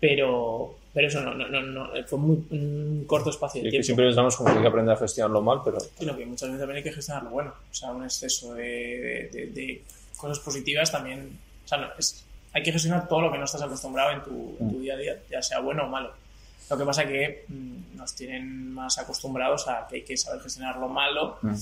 [0.00, 3.70] Pero, pero eso no, no, no, no, fue muy, un corto espacio de Y que
[3.76, 3.84] tiempo.
[3.86, 6.60] siempre pensamos como que hay que aprender a gestionarlo mal, pero sino que muchas veces
[6.60, 7.54] también hay que gestionar lo bueno.
[7.70, 9.82] O sea, un exceso de, de- de- de
[10.16, 11.38] cosas positivas también.
[11.64, 14.56] O sea, no, es- hay que gestionar todo lo que no estás acostumbrado en tu,
[14.60, 16.12] en tu día a día, ya sea bueno o malo.
[16.70, 20.40] Lo que pasa es que mm, nos tienen más acostumbrados a que hay que saber
[20.42, 21.54] gestionar lo malo Mm.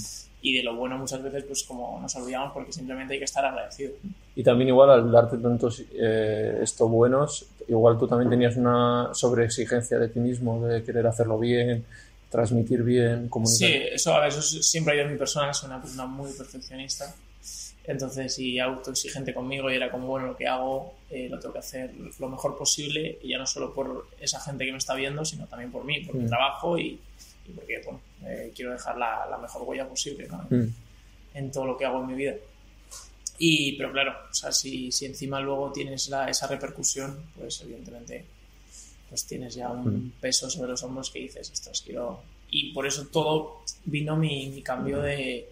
[0.42, 3.44] Y de lo bueno muchas veces pues como nos olvidamos porque simplemente hay que estar
[3.44, 3.92] agradecido.
[4.34, 9.98] Y también igual al darte tantos eh, esto buenos, igual tú también tenías una sobreexigencia
[9.98, 11.84] de ti mismo, de querer hacerlo bien,
[12.30, 13.68] transmitir bien, comunicar.
[13.68, 16.06] Sí, eso, a ver, eso es- siempre ha ido en mi persona, soy una persona
[16.06, 17.14] muy perfeccionista.
[17.84, 21.58] Entonces, y autoexigente conmigo, y era como, bueno, lo que hago eh, lo tengo que
[21.58, 25.24] hacer lo mejor posible, y ya no solo por esa gente que me está viendo,
[25.24, 26.28] sino también por mí, por mi Mm.
[26.28, 26.98] trabajo y,
[27.48, 30.46] y porque, bueno, eh, quiero dejar la, la mejor huella posible ¿no?
[30.50, 30.68] Mm.
[31.34, 32.34] en todo lo que hago en mi vida.
[33.38, 38.24] Y, pero claro, o sea, si, si encima luego tienes la, esa repercusión, pues evidentemente
[39.08, 40.12] pues tienes ya un Mm.
[40.20, 42.22] peso sobre los hombros que dices, ostras, quiero...
[42.50, 45.48] Y por eso todo vino mi, mi cambio de,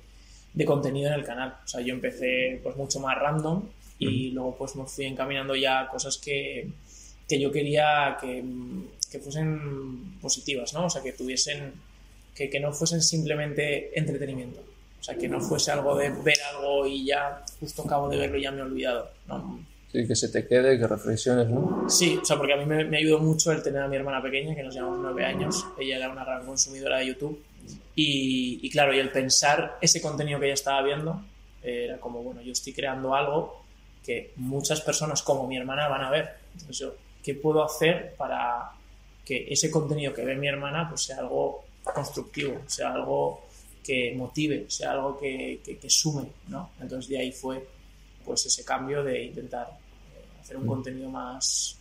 [0.53, 1.57] de contenido en el canal.
[1.65, 3.65] O sea, yo empecé pues mucho más random
[3.99, 6.69] y luego pues me fui encaminando ya a cosas que,
[7.29, 8.43] que yo quería que,
[9.11, 10.87] que fuesen positivas, ¿no?
[10.87, 11.73] O sea, que tuviesen,
[12.35, 14.61] que, que no fuesen simplemente entretenimiento.
[15.01, 18.37] O sea, que no fuese algo de ver algo y ya justo acabo de verlo
[18.37, 19.11] y ya me he olvidado.
[19.27, 19.65] ¿no?
[19.91, 21.89] Sí, que se te quede, que reflexiones, ¿no?
[21.89, 24.23] Sí, o sea, porque a mí me, me ayudó mucho el tener a mi hermana
[24.23, 25.67] pequeña, que nos llevamos nueve años.
[25.79, 27.43] Ella era una gran consumidora de YouTube.
[27.97, 31.25] Y, y claro, y el pensar ese contenido que ella estaba viendo,
[31.63, 33.65] eh, era como, bueno, yo estoy creando algo
[34.05, 36.29] que muchas personas como mi hermana van a ver.
[36.53, 38.73] Entonces yo, ¿qué puedo hacer para
[39.31, 43.43] que ese contenido que ve mi hermana pues sea algo constructivo, sea algo
[43.85, 46.71] que motive, sea algo que, que, que sume, ¿no?
[46.81, 47.65] Entonces de ahí fue
[48.25, 50.69] pues ese cambio de intentar eh, hacer un Mm.
[50.69, 51.79] contenido más,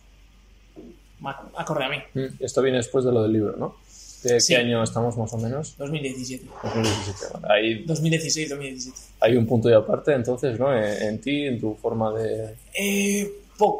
[1.18, 1.96] más acorde a mí.
[2.14, 2.36] Mm.
[2.38, 3.76] Esto viene después de lo del libro, ¿no?
[4.22, 4.52] ¿De Sí.
[4.54, 5.76] qué año estamos más o menos?
[5.78, 6.46] 2017.
[6.62, 7.38] 2017.
[7.40, 7.46] Vale.
[7.52, 8.92] Ahí 2016-2017.
[9.20, 10.72] hay un punto de aparte, entonces, ¿no?
[10.76, 12.54] En, en ti, en tu forma de...
[12.74, 13.30] Eh,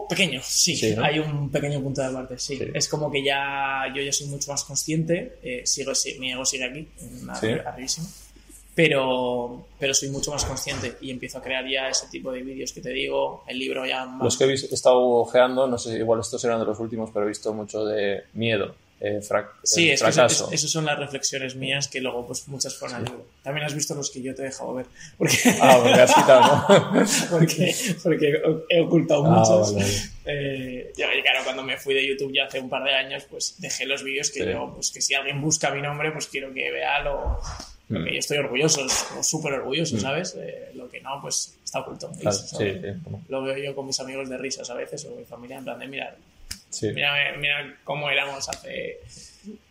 [0.09, 1.05] pequeño, sí, Sí, ¿no?
[1.05, 2.57] hay un pequeño punto de parte, sí.
[2.57, 2.65] Sí.
[2.75, 6.65] Es como que ya yo ya soy mucho más consciente, eh, sigo, mi ego sigue
[6.65, 6.89] aquí,
[7.65, 8.07] arribísimo,
[8.75, 12.73] pero, pero soy mucho más consciente y empiezo a crear ya ese tipo de vídeos
[12.73, 14.23] que te digo, el libro ya más...
[14.23, 17.11] Los que he vis- he estado ojeando, no sé, igual estos eran de los últimos,
[17.13, 20.49] pero he visto mucho de miedo, eh, frac- Sí, eh, es fracaso.
[20.49, 23.27] es- esas son las reflexiones mías que luego pues muchas fueron libro.
[23.43, 24.87] También has visto los que yo te he dejado ver,
[25.19, 26.67] porque, Ah, porque has quitado, ¿no?
[27.31, 29.75] porque, porque he ocultado Ah, muchos.
[29.75, 29.87] vale.
[30.27, 33.87] Eh, claro, cuando me fui de YouTube ya hace un par de años, pues dejé
[33.87, 34.51] los vídeos que Sí.
[34.51, 37.41] yo, pues que si alguien busca mi nombre, pues quiero que vea lo,
[37.89, 38.05] lo Mm.
[38.05, 38.87] que yo estoy orgulloso,
[39.19, 40.01] o súper orgulloso, Mm.
[40.01, 40.37] ¿sabes?
[40.39, 42.13] Eh, lo que no, pues está oculto.
[42.21, 42.81] Claro, sí, sí,
[43.29, 45.79] Lo veo yo con mis amigos de risas a veces, o mi familia, en plan
[45.79, 46.15] de, mira,
[46.71, 46.91] sí.
[46.93, 49.01] mira, mira cómo éramos hace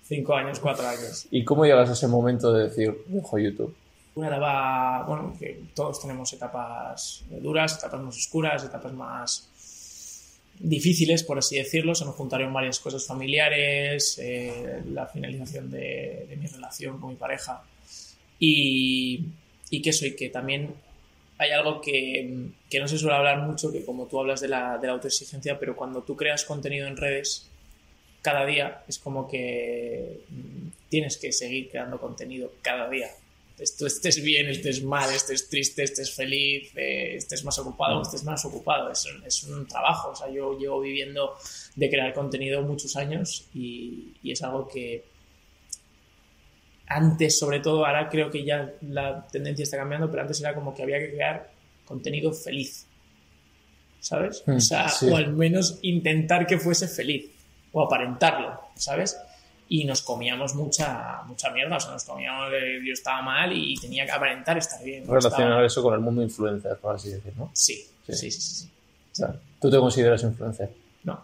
[0.03, 1.27] cinco años, cuatro años.
[1.31, 3.75] ¿Y cómo llegas a ese momento de decir, dejo YouTube?
[4.15, 9.49] Una etapa, bueno, que todos tenemos etapas duras, etapas más oscuras, etapas más
[10.59, 11.95] difíciles, por así decirlo.
[11.95, 17.15] Se nos juntaron varias cosas familiares, eh, la finalización de, de mi relación con mi
[17.15, 17.63] pareja
[18.39, 19.25] y,
[19.69, 20.73] y que eso, y que también
[21.39, 24.77] hay algo que, que no se suele hablar mucho, que como tú hablas de la,
[24.77, 27.49] de la autoexigencia, pero cuando tú creas contenido en redes,
[28.21, 33.09] cada día es como que mm, tienes que seguir creando contenido cada día.
[33.57, 38.91] Estés bien, estés mal, estés triste, estés feliz, eh, estés más ocupado, estés más ocupado.
[38.91, 40.11] Es, es un trabajo.
[40.11, 41.35] O sea, yo llevo viviendo
[41.75, 45.03] de crear contenido muchos años y, y es algo que
[46.89, 50.73] antes, sobre todo, ahora creo que ya la tendencia está cambiando, pero antes era como
[50.73, 51.49] que había que crear
[51.85, 52.85] contenido feliz.
[53.99, 54.43] ¿Sabes?
[54.45, 55.09] Mm, o sea, sí.
[55.09, 57.29] o al menos intentar que fuese feliz.
[57.71, 59.17] O aparentarlo, ¿sabes?
[59.67, 61.75] Y nos comíamos mucha, mucha mierda.
[61.77, 65.05] O sea, nos comíamos de yo estaba mal y tenía que aparentar estar bien.
[65.05, 67.51] Relacionar estaba- eso con el mundo influencer, por así decir, ¿no?
[67.53, 68.13] Sí, Sí.
[68.15, 68.71] sí, sí, sí.
[69.11, 70.71] sea, ¿Tú te consideras influencer?
[71.03, 71.23] No.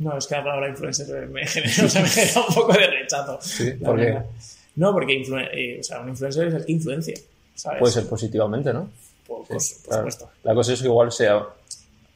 [0.00, 2.86] No, es que la palabra influencer me genera, o sea, me genera un poco de
[2.88, 3.38] rechazo.
[3.40, 4.04] Sí, la ¿por qué?
[4.06, 4.26] verdad.
[4.76, 7.14] No, porque eh, o sea, un influencer es el que influencia.
[7.54, 7.78] ¿sabes?
[7.80, 8.88] Puede ser positivamente, ¿no?
[9.26, 10.10] Por, Sí, por- por claro.
[10.10, 10.30] supuesto.
[10.42, 11.42] La cosa es que igual sea.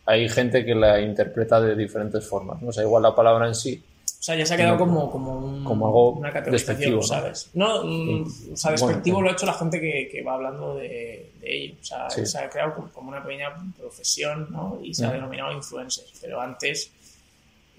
[0.06, 2.60] Hay gente que la interpreta de diferentes formas.
[2.62, 2.70] ¿no?
[2.70, 3.82] O sea, igual la palabra en sí.
[4.20, 7.02] O sea, ya se ha quedado como, como, un- como algo una categorización.
[7.04, 7.50] ¿sabes?
[7.54, 11.30] No, mm, o sea, despectivo lo ha hecho la gente que, que va hablando de,
[11.40, 11.74] de ello.
[11.80, 12.26] O sea, Sí.
[12.26, 14.78] se ha creado como, una pequeña profesión, ¿no?
[14.82, 16.12] Y se ha denominado influencers.
[16.20, 16.90] Pero antes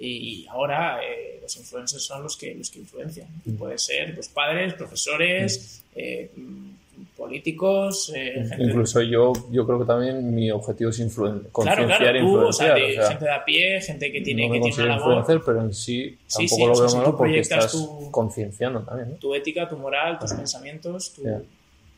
[0.07, 3.27] y ahora eh, los influencers son los que, los que influencian.
[3.45, 6.69] Y puede ser pues, padres, profesores, eh, mm,
[7.15, 11.99] políticos, eh, gente Incluso yo, yo creo que también mi objetivo es influen Claro, concienciar
[11.99, 12.75] claro, e tú, influenciar.
[12.75, 14.97] de- o sea, gente de a pie, gente que tiene, no me que tiene una
[14.97, 15.43] labor.
[15.45, 17.71] pero en sí Sí, tampoco sí, lo o sea, veo si malo porque proyectas estás
[17.71, 19.11] tu- concienciando también.
[19.11, 19.15] ¿no?
[19.17, 21.23] Tu ética, tu moral, tus pensamientos, tu...
[21.23, 21.41] Ya.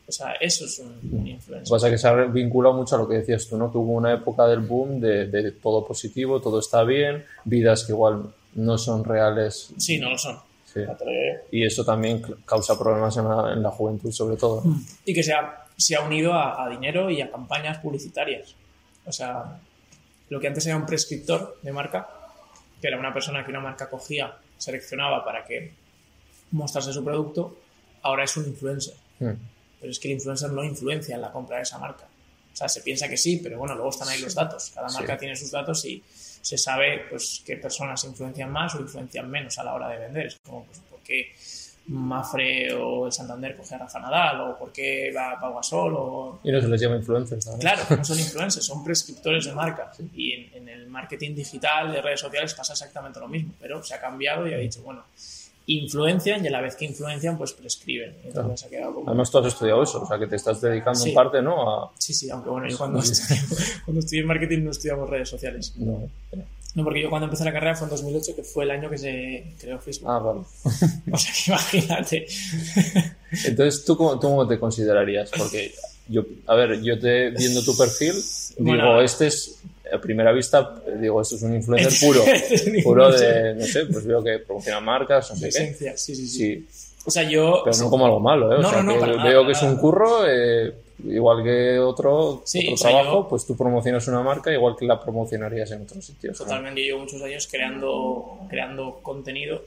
[0.08, 1.70] O sea, eso es un, un Lo que influencer.
[1.72, 3.70] pasa es que se ha vinculado mucho a lo que decías tú, ¿no?
[3.72, 8.24] Tuvo una época del boom de, de todo positivo, todo está bien, vidas que igual
[8.56, 9.72] no son reales.
[9.78, 10.38] Sí, no lo son.
[10.66, 10.82] Sí.
[11.52, 14.64] Y eso también causa problemas en la, en la juventud, sobre todo.
[15.06, 18.56] Y que se ha, se ha unido a, a dinero y a campañas publicitarias.
[19.06, 19.60] O sea,
[20.30, 22.08] lo que antes era un prescriptor de marca,
[22.82, 25.74] que era una persona que una marca cogía, seleccionaba para que
[26.52, 27.58] mostrase su producto,
[28.02, 28.96] ahora es un influencer.
[29.20, 29.32] Mm.
[29.82, 32.06] Pero es que el influencer no influencia en la compra de esa marca.
[32.54, 34.72] O sea, se piensa que sí, pero bueno, luego están ahí los datos.
[34.74, 34.96] Cada Sí.
[35.00, 39.58] marca tiene sus datos y se sabe pues qué personas influencian más o influencian menos
[39.58, 40.28] a la hora de vender.
[40.28, 41.34] Es como, pues, ¿por qué
[41.88, 44.42] Mafre o el Santander coge a Rafa Nadal?
[44.42, 45.94] ¿O por qué va Pau Gasol?
[45.96, 46.40] O...
[46.44, 47.44] Y no se les llama influencers.
[47.44, 47.60] ¿sabes?
[47.60, 49.92] Claro, no son influencers, son prescriptores de marca.
[50.14, 53.94] Y en, en el marketing digital de redes sociales pasa exactamente lo mismo, pero se
[53.96, 55.04] ha cambiado y ha dicho, bueno,
[55.68, 58.16] influencian y a la vez que influencian, pues prescriben.
[58.24, 58.90] Entonces Claro.
[58.90, 59.08] ha como...
[59.10, 61.10] Además, tú has estudiado eso, o sea, que te estás dedicando Sí.
[61.10, 61.84] en parte, ¿no?
[61.86, 61.92] A...
[61.98, 63.42] Sí, sí, aunque bueno, yo cuando estudié,
[63.86, 65.74] cuando estudié marketing no estudiamos redes sociales.
[65.78, 66.10] No.
[66.74, 68.98] No, porque yo cuando empecé la carrera fue en 2008, que fue el año que
[68.98, 70.10] se creó Facebook.
[70.10, 70.40] Ah, vale.
[71.12, 72.28] O sea, que imagínate.
[73.46, 75.32] Entonces, ¿tú cómo, tú cómo te considerarías?
[75.38, 75.74] Porque
[76.08, 78.14] yo, a ver, yo te viendo tu perfil,
[78.58, 79.60] digo, este es,
[79.94, 82.24] a primera vista, digo, esto es un influencer puro,
[82.84, 85.96] puro de, no sé, pues veo que promociona marcas, no sé qué.
[85.98, 86.28] sí, sí, sí.
[86.28, 86.68] Sí,
[87.06, 87.62] O sea, yo...
[87.66, 88.56] pero no como algo malo, ¿eh?
[88.58, 90.74] O No, sea, no, no, que para nada, veo que es un curro, eh,
[91.06, 94.76] igual que otro, Sí, otro o sea, trabajo, yo- pues tú promocionas una marca igual
[94.78, 96.38] que la promocionarías en otros sitios.
[96.38, 99.64] Totalmente, yo llevo muchos años creando, creando contenido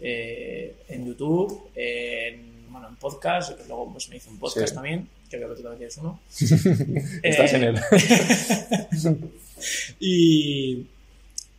[0.00, 4.74] eh, en YouTube, en, bueno, en podcast, que luego pues, me hice un podcast Sí.
[4.76, 6.20] también, que creo que tú también tienes uno.
[7.24, 7.80] Estás Eh, en él.
[10.00, 10.86] Y,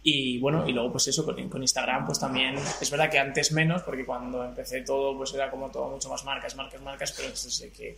[0.04, 3.52] y bueno, y luego pues eso, con, con Instagram pues también, es verdad que antes
[3.52, 7.30] menos, porque cuando empecé todo pues era como todo mucho más marcas, marcas, marcas, pero
[7.30, 7.98] desde que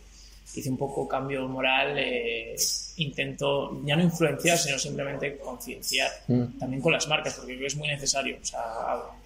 [0.54, 2.54] hice un poco cambio moral, eh,
[2.96, 6.58] intento ya no influenciar, sino simplemente concienciar Mm.
[6.58, 8.36] también con las marcas, porque creo que es muy necesario.
[8.42, 8.60] O sea,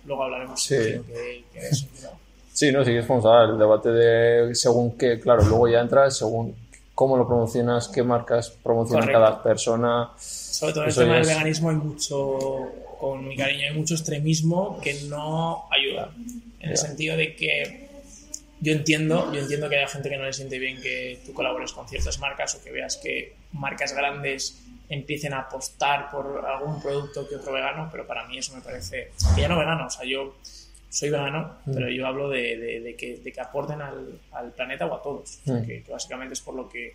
[0.04, 0.74] luego hablaremos Sí.
[0.76, 1.86] de eso.
[2.00, 2.10] pero-
[2.52, 6.10] Sí, no, sí que es ver, el debate de según qué, claro, luego ya entra
[6.10, 6.54] según
[6.96, 9.20] cómo lo promocionas, qué marcas promociona Correcto.
[9.20, 10.10] cada persona.
[10.18, 12.38] Sobre todo el tema ya del es- veganismo hay mucho,
[12.98, 16.10] con mi cariño, hay mucho extremismo que no ayuda.
[16.58, 16.76] En el Ya.
[16.76, 17.86] sentido de que
[18.62, 21.72] yo entiendo, yo entiendo que haya gente que no le siente bien que tú colabores
[21.74, 27.28] con ciertas marcas o que veas que marcas grandes empiecen a apostar por algún producto
[27.28, 30.06] que otro vegano, pero para mí eso me parece que ya no vegano, o sea,
[30.06, 30.34] yo
[30.96, 31.74] soy vegano, Mm.
[31.74, 35.02] pero yo hablo de, de- de que, de que aporten al, al planeta o a
[35.02, 35.66] todos, Mm.
[35.66, 36.94] que, que básicamente es por lo que,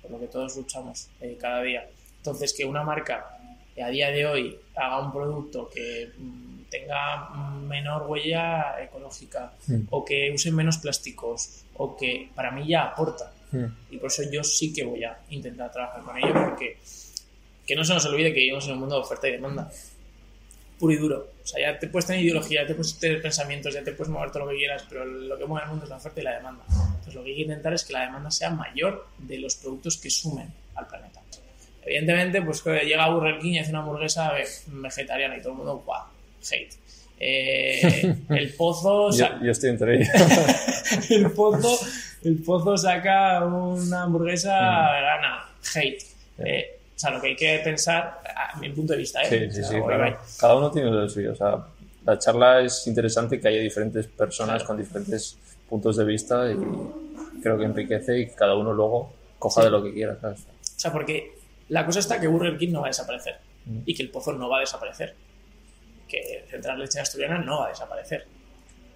[0.00, 1.86] por lo que todos luchamos eh, cada día.
[2.18, 3.38] Entonces, que una marca
[3.74, 7.28] que a día de hoy haga un producto que mm, tenga
[7.68, 9.52] menor huella ecológica
[9.90, 13.30] o que use menos plásticos o que para mí ya aporta.
[13.90, 16.76] Y por eso yo sí que voy a intentar trabajar con ello porque
[17.66, 19.70] que no se nos olvide que vivimos en un mundo de oferta y demanda.
[20.78, 21.28] Puro y duro.
[21.44, 24.10] O sea, ya te puedes tener ideología, ya te puedes tener pensamientos, ya te puedes
[24.10, 26.24] mover todo lo que quieras, pero lo que mueve el mundo es la oferta y
[26.24, 26.64] la demanda.
[26.68, 29.98] Entonces lo que hay que intentar es que la demanda sea mayor de los productos
[29.98, 31.20] que sumen al planeta.
[31.84, 35.58] Evidentemente, pues que llega Burger King y hace una hamburguesa ve- vegetariana y todo el
[35.58, 36.04] mundo, guau,
[36.50, 36.72] hate.
[37.20, 39.10] Eh, el pozo,
[39.42, 40.08] Yo, estoy entre ellos.
[41.10, 41.78] el pozo,
[42.24, 44.92] el pozo saca una hamburguesa Mm.
[44.94, 46.02] vegana, hate.
[46.38, 49.26] Eh, o sea, lo que hay que pensar, a mi punto de vista, ¿eh?
[49.28, 50.18] Sí, O sí, sea, sí, claro.
[50.38, 51.32] Cada uno tiene lo suyo.
[51.32, 51.64] O sea,
[52.04, 55.36] la charla es interesante que haya diferentes personas con diferentes
[55.68, 56.56] puntos de vista y
[57.42, 60.16] creo que enriquece y cada uno luego coja de lo que quiera.
[60.20, 60.40] ¿sabes?
[60.40, 61.36] O sea, porque
[61.68, 63.78] la cosa está que Burger King no va a desaparecer Mm.
[63.86, 65.14] y que el pozo no va a desaparecer.
[66.08, 68.26] Que Central Leche Asturiana no va a desaparecer.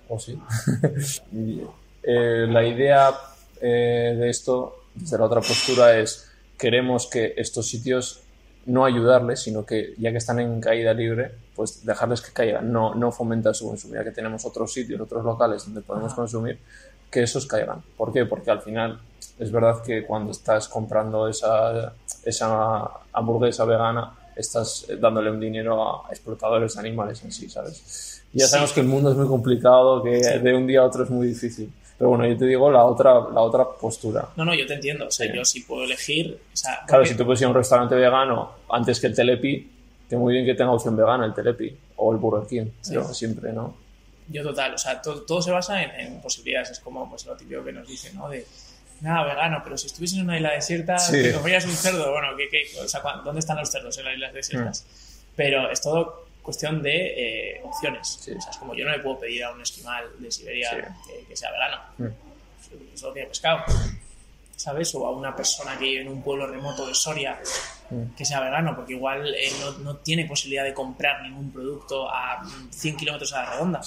[0.08, 0.38] ¿O sí?
[1.32, 1.62] Y,
[2.02, 3.12] eh, la idea
[3.60, 6.27] eh, de esto, desde la otra postura, es
[6.58, 8.20] queremos que estos sitios
[8.66, 12.94] no ayudarles, sino que ya que están en caída libre, pues dejarles que caigan, no,
[12.94, 16.58] no fomentar su consumo, ya que tenemos otros sitios, otros locales donde podemos consumir,
[17.10, 17.82] que esos caigan.
[17.96, 18.26] ¿Por qué?
[18.26, 19.00] Porque al final
[19.38, 21.94] es verdad que cuando estás comprando esa,
[22.24, 28.22] esa hamburguesa vegana, estás dándole un dinero a explotadores de animales en sí, ¿sabes?
[28.34, 28.50] Ya Sí.
[28.50, 31.26] sabemos que el mundo es muy complicado, que de un día a otro es muy
[31.28, 31.72] difícil.
[31.98, 34.28] Pero bueno, yo te digo la otra, la otra postura.
[34.36, 35.06] No, no, yo te entiendo.
[35.08, 35.32] O sea, Sí.
[35.36, 36.38] yo sí puedo elegir.
[36.52, 39.14] O sea, Claro, porque- si tú puedes ir a un restaurante vegano antes que el
[39.16, 39.70] Telepi,
[40.08, 43.52] que muy bien que tenga opción vegana el Telepi o el Burger King, pero siempre,
[43.52, 43.74] ¿no?
[44.28, 46.70] Yo total, o sea, todo, todo se basa en, en posibilidades.
[46.70, 48.28] Es como pues, lo típico que nos dicen, ¿no?
[48.28, 48.46] De,
[49.00, 51.12] nada, vegano, pero si estuviese en una isla desierta, Sí.
[51.22, 52.12] te comerías un cerdo.
[52.12, 52.80] Bueno, ¿qué, qué?
[52.80, 54.84] O sea, ¿cuá- ¿dónde están los cerdos en las islas desiertas?
[54.86, 55.34] Mm.
[55.36, 56.96] Pero es todo cuestión de
[57.56, 58.08] eh, opciones.
[58.22, 58.32] Sí.
[58.32, 60.76] O sea, es como yo no le puedo pedir a un esquimal de Siberia Sí.
[61.12, 61.76] que, que sea vegano.
[61.98, 62.96] Mm.
[62.96, 63.64] Solo tiene pescado.
[64.56, 64.92] ¿Sabes?
[64.94, 67.38] O a una persona que vive en un pueblo remoto de Soria
[67.90, 68.14] Mm.
[68.16, 72.42] que sea vegano, porque igual eh, no, no tiene posibilidad de comprar ningún producto a
[72.42, 73.80] mm, 100 kilómetros a la redonda.
[73.80, 73.84] O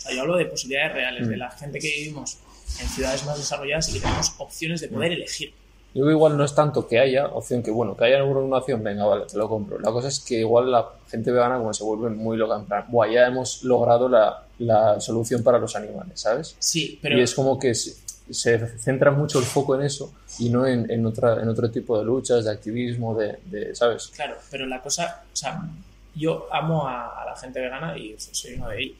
[0.00, 1.30] sea, yo hablo de posibilidades reales, Mm.
[1.30, 2.38] de la gente que vivimos
[2.80, 4.92] en ciudades más desarrolladas y que tenemos opciones de Mm.
[4.94, 5.54] poder elegir.
[5.94, 9.04] Yo igual no es tanto que haya opción que, bueno, que haya alguna opción, venga,
[9.04, 9.78] vale, te lo compro.
[9.78, 12.86] La cosa es que igual la gente vegana como se vuelve muy loca, en plan,
[12.88, 16.56] buah, ya hemos logrado la, la solución para los animales, ¿sabes?
[16.58, 17.94] Sí, pero Y es como que se,
[18.30, 21.98] se centra mucho el foco en eso y no en, en, otra, en otro tipo
[21.98, 24.08] de luchas, de activismo, de, de ¿sabes?
[24.14, 25.62] claro, pero la cosa, o sea,
[26.14, 28.96] yo amo a, a la gente vegana y soy uno de ellos.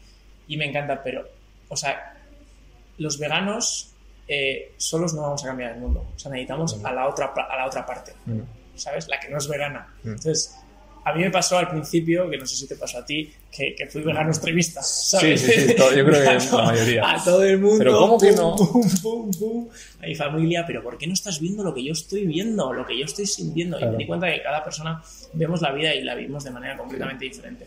[0.46, 1.24] Y me encanta, pero,
[1.68, 2.18] o sea,
[2.98, 3.91] los veganos
[4.34, 6.06] eh, solos no vamos a cambiar el mundo.
[6.16, 8.12] O sea, necesitamos a la otra, a la otra parte.
[8.26, 8.40] Mm.
[8.74, 9.06] ¿sabes?
[9.08, 9.94] La que no es vegana.
[10.02, 10.08] Mm.
[10.08, 10.56] Entonces,
[11.04, 13.74] a mí me pasó al principio, que no sé si te pasó a ti, que,
[13.74, 14.82] que fui vegano extremista.
[14.82, 15.40] ¿sabes?
[15.40, 17.12] sí, sí, todo- yo creo que la mayoría.
[17.12, 17.78] A todo el mundo.
[17.78, 18.56] Pero ¿cómo que no?
[18.56, 19.68] Pum, pum, pum.
[20.00, 22.72] A mi familia, pero ¿por qué no estás viendo lo que yo estoy viendo?
[22.72, 23.78] Lo que yo estoy sintiendo.
[23.78, 25.02] Y me di cuenta que cada persona
[25.34, 27.66] vemos la vida y la vivimos de manera completamente diferente.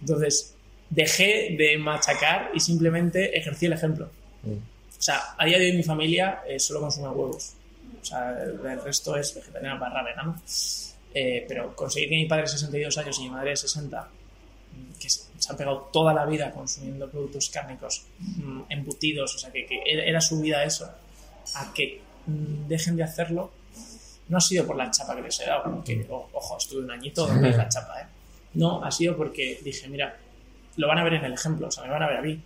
[0.00, 0.54] Entonces,
[0.90, 4.10] dejé de machacar y simplemente ejercí el ejemplo.
[4.44, 4.75] Mm.
[4.98, 7.52] O sea, a día de hoy mi familia eh, solo consume huevos.
[8.00, 10.40] O sea, el, el resto es vegetariano barra vegano.
[11.14, 14.98] Eh, pero conseguir que mi padre de 62 años y mi madre de 60, mm,
[15.00, 19.64] que se han pegado toda la vida consumiendo productos cárnicos, mm, embutidos, o sea, que,
[19.66, 20.90] que era su vida eso,
[21.54, 23.50] a que mm, dejen de hacerlo,
[24.28, 26.90] no ha sido por la chapa que les he dado, que, o- ojo, estuve un
[26.90, 28.06] añito donde la chapa, ¿eh?
[28.54, 30.18] No, ha sido porque dije, mira,
[30.76, 32.42] lo van a ver en el ejemplo, o sea, me van a ver a mí.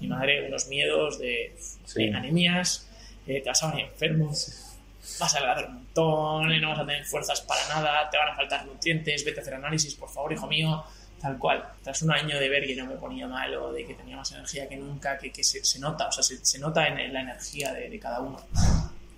[0.00, 1.54] Mi madre, unos miedos de,
[1.84, 2.06] Sí.
[2.10, 2.88] de anemias,
[3.26, 7.04] eh, te vas a venir enfermo, vas a adelgazar un montón, no vas a tener
[7.04, 10.46] fuerzas para nada, te van a faltar nutrientes, vete a hacer análisis, por favor, hijo
[10.46, 10.84] mío,
[11.20, 11.64] tal cual.
[11.82, 14.30] Tras un año de ver que no me ponía mal o de que tenía más
[14.32, 17.12] energía que nunca, que, que se, se nota, o sea, se, se nota en, en
[17.12, 18.38] la energía de, de cada uno.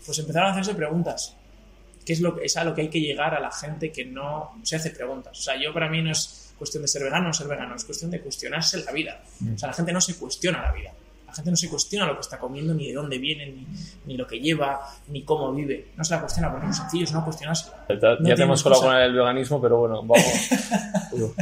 [0.07, 1.35] Pues empezaron a hacerse preguntas.
[2.07, 4.05] ¿Qué es, lo que, es a lo que hay que llegar a la gente que
[4.07, 5.39] no se hace preguntas?
[5.39, 7.75] O sea, yo para mí no es cuestión de ser vegano o no ser vegano,
[7.77, 9.21] es cuestión de cuestionarse la vida.
[9.55, 10.93] O sea, la gente no se cuestiona la vida.
[11.27, 13.67] La gente no se cuestiona lo que está comiendo, ni de dónde viene, ni,
[14.07, 15.89] ni lo que lleva, ni cómo vive.
[15.97, 17.85] No se la cuestiona porque lo sencillo es no cuestionársela.
[17.89, 20.25] Ya, No ya te hemos colado con el veganismo, pero bueno, vamos.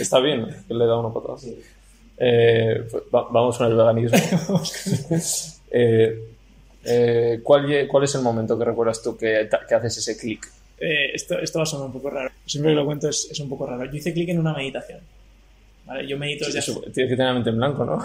[0.00, 1.36] Está bien que le da una patada.
[2.16, 4.18] Eh, pues va- vamos con el veganismo.
[5.70, 6.28] Eh,
[6.84, 10.50] eh, ¿cuál, lle- ¿Cuál es el momento que recuerdas tú que, que haces ese clic?
[10.78, 12.30] Eh, esto, esto va a sonar un poco raro.
[12.46, 13.84] Siempre que lo cuento es, es un poco raro.
[13.84, 15.00] Yo hice clic en una meditación.
[15.86, 16.06] ¿Vale?
[16.06, 18.02] Yo medito desde Eso, Tienes que tener la mente en blanco, ¿no?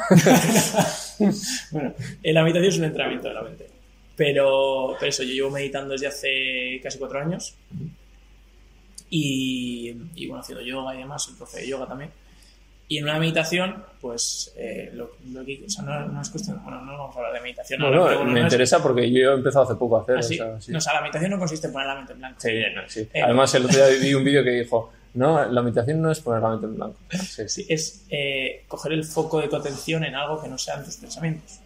[1.72, 3.68] Bueno, la meditación es un entrenamiento de la mente.
[4.16, 7.56] Pero, pero eso, yo llevo meditando desde hace casi cuatro años.
[9.10, 12.12] Y, y bueno, haciendo yoga y demás, soy profe de yoga también.
[12.92, 16.60] Y en una meditación, pues, eh, lo, lo que, o sea, no, no es cuestión,
[16.64, 19.66] bueno, no vamos a hablar de meditación No, me es- interesa porque yo he empezado
[19.66, 20.18] hace poco a hacer.
[20.18, 20.34] ¿Ah, sí?
[20.34, 20.72] o sea, sí.
[20.72, 22.40] No, o sea, la meditación no consiste en poner la mente en blanco.
[22.42, 22.50] Sí,
[22.88, 23.08] sí.
[23.14, 26.20] Eh, Además, el otro día vi un vídeo que dijo: No, la meditación no es
[26.20, 26.98] poner la mente en blanco.
[27.12, 27.50] Sí, sí.
[27.50, 30.96] Sí, es eh, coger el foco de tu atención en algo que no sean tus
[30.98, 31.60] pensamientos.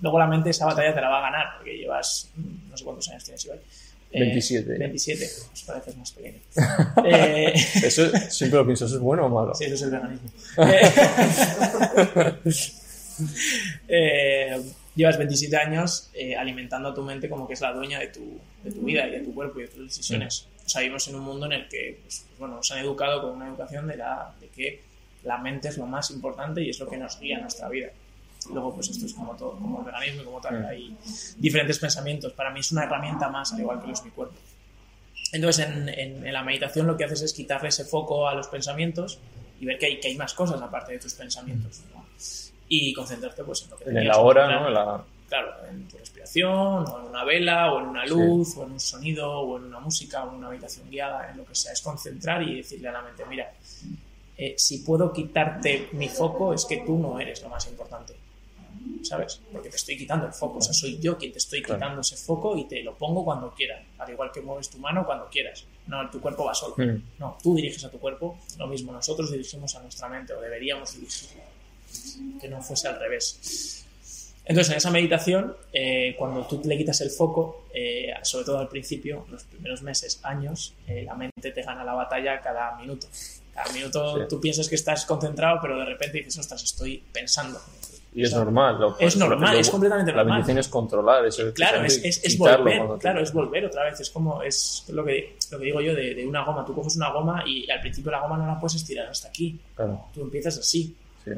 [0.00, 2.84] Luego la mente esa batalla te la va a ganar, porque llevas, mm, no sé
[2.84, 3.60] cuántos años tienes, Ibai.
[4.10, 4.78] Eh, 27.
[4.78, 6.38] 27, os pareces más pequeño.
[7.04, 7.52] Eh,
[7.82, 9.54] Eso siempre lo pienso: ¿eso es bueno o malo?
[9.54, 10.30] sí, eso es el veganismo.
[13.88, 14.62] Eh,
[14.94, 18.38] llevas 27 años eh, alimentando a tu mente como que es la dueña de tu,
[18.62, 20.46] de tu vida y de tu cuerpo y de tus decisiones.
[20.64, 23.32] O sea, vivimos en un mundo en el que, pues, bueno, nos han educado con
[23.32, 24.80] una educación de, la, de que
[25.24, 27.88] la mente es lo más importante y es lo que nos guía en nuestra vida.
[28.52, 30.96] Luego, pues esto es como todo, como el veganismo y como tal, hay
[31.36, 32.32] diferentes pensamientos.
[32.32, 34.34] Para mí es una herramienta más, al igual que lo es mi cuerpo.
[35.32, 39.18] Entonces, en, en, la meditación lo que haces es quitarle ese foco a los pensamientos
[39.60, 41.82] y ver que hay, que hay más cosas aparte de tus pensamientos.
[42.68, 44.70] Y concentrarte pues, en lo que En el ahora, ¿no?
[44.70, 45.02] La...
[45.28, 48.80] Claro, en tu respiración, o en una vela, o en una luz, o en un
[48.80, 51.72] sonido, o en una música, o en una habitación guiada, en lo que sea.
[51.72, 53.52] Es concentrar y decirle a la mente, mira,
[54.38, 58.14] eh, si puedo quitarte mi foco, es que tú no eres lo más importante.
[59.02, 59.40] ¿Sabes?
[59.52, 60.58] Porque te estoy quitando el foco.
[60.58, 63.52] O sea, soy yo quien te estoy quitando ese foco y te lo pongo cuando
[63.54, 63.82] quiera.
[63.98, 65.64] Al igual que mueves tu mano cuando quieras.
[65.86, 66.74] No, tu cuerpo va solo.
[66.76, 67.18] Mm.
[67.18, 68.38] No, tú diriges a tu cuerpo.
[68.58, 71.44] Lo mismo, nosotros dirigimos a nuestra mente o deberíamos dirigirla.
[72.40, 73.78] Que no fuese al revés.
[74.48, 78.68] Entonces, en esa meditación, eh, cuando tú le quitas el foco, eh, sobre todo al
[78.68, 83.06] principio, los primeros meses, años, eh, la mente te gana la batalla cada minuto.
[83.52, 87.60] Cada minuto tú piensas que estás concentrado, pero de repente dices, ostras, estoy pensando.
[88.14, 88.80] Y es normal.
[88.80, 90.38] Lo, es normal, lo- es completamente la normal.
[90.38, 91.52] bendición es controlar eso.
[91.54, 94.00] Claro, es, es, es volver, claro, es volver otra vez.
[94.00, 96.64] Es como, es lo que, lo que digo yo de, de una goma.
[96.64, 99.60] Tú coges una goma y al principio la goma no la puedes estirar hasta aquí.
[99.76, 101.30] Claro, Tú empiezas así, sí.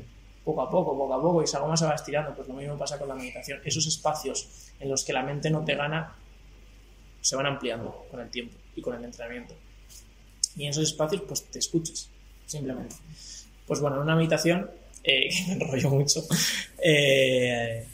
[0.45, 2.35] poco a poco, poco a poco, y esa goma se va estirando.
[2.35, 3.61] Pues lo mismo pasa con la meditación.
[3.64, 6.14] Esos espacios en los que la mente no te gana
[7.21, 9.55] se van ampliando con el tiempo y con el entrenamiento.
[10.57, 12.09] Y en esos espacios, pues te escuches,
[12.47, 12.95] simplemente.
[13.66, 14.71] Pues bueno, en una meditación,
[15.05, 16.25] eh, que me enrollo mucho,
[16.83, 17.85] eh,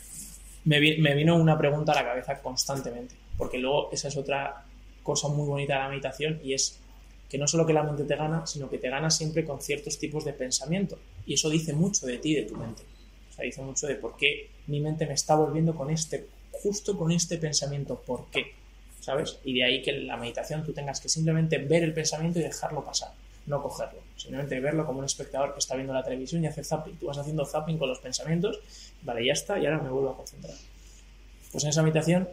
[0.65, 4.65] me vino una pregunta a la cabeza constantemente, porque luego esa es otra
[5.03, 6.81] cosa muy bonita de la meditación y es
[7.29, 9.99] que no solo que la mente te gana, sino que te gana siempre con ciertos
[9.99, 10.99] tipos de pensamiento.
[11.27, 12.83] Y eso dice mucho de ti, de tu mente.
[13.31, 16.97] O sea, dice mucho de por qué mi mente me está volviendo con este, justo
[16.97, 18.53] con este pensamiento, ¿por qué?
[19.01, 19.39] ¿Sabes?
[19.45, 22.43] Y de ahí que en la meditación tú tengas que simplemente ver el pensamiento y
[22.43, 23.13] dejarlo pasar,
[23.47, 24.01] no cogerlo.
[24.17, 26.97] Simplemente verlo como un espectador que está viendo la televisión y hace zapping.
[26.97, 28.59] Tú vas haciendo zapping con los pensamientos,
[29.03, 30.57] vale, ya está, y ahora me vuelvo a concentrar.
[31.53, 32.29] Pues en esa meditación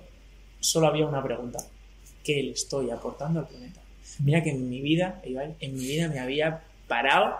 [0.59, 1.59] solo había una pregunta.
[2.23, 3.81] ¿Qué le estoy aportando al planeta?
[4.19, 7.35] Mira que en mi vida, Iván, en mi vida me había parado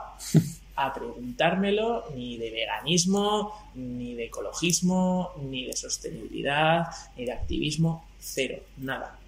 [0.76, 6.88] a preguntármelo ni de veganismo, ni de ecologismo, ni de sostenibilidad,
[7.18, 9.20] ni de activismo, cero, nada.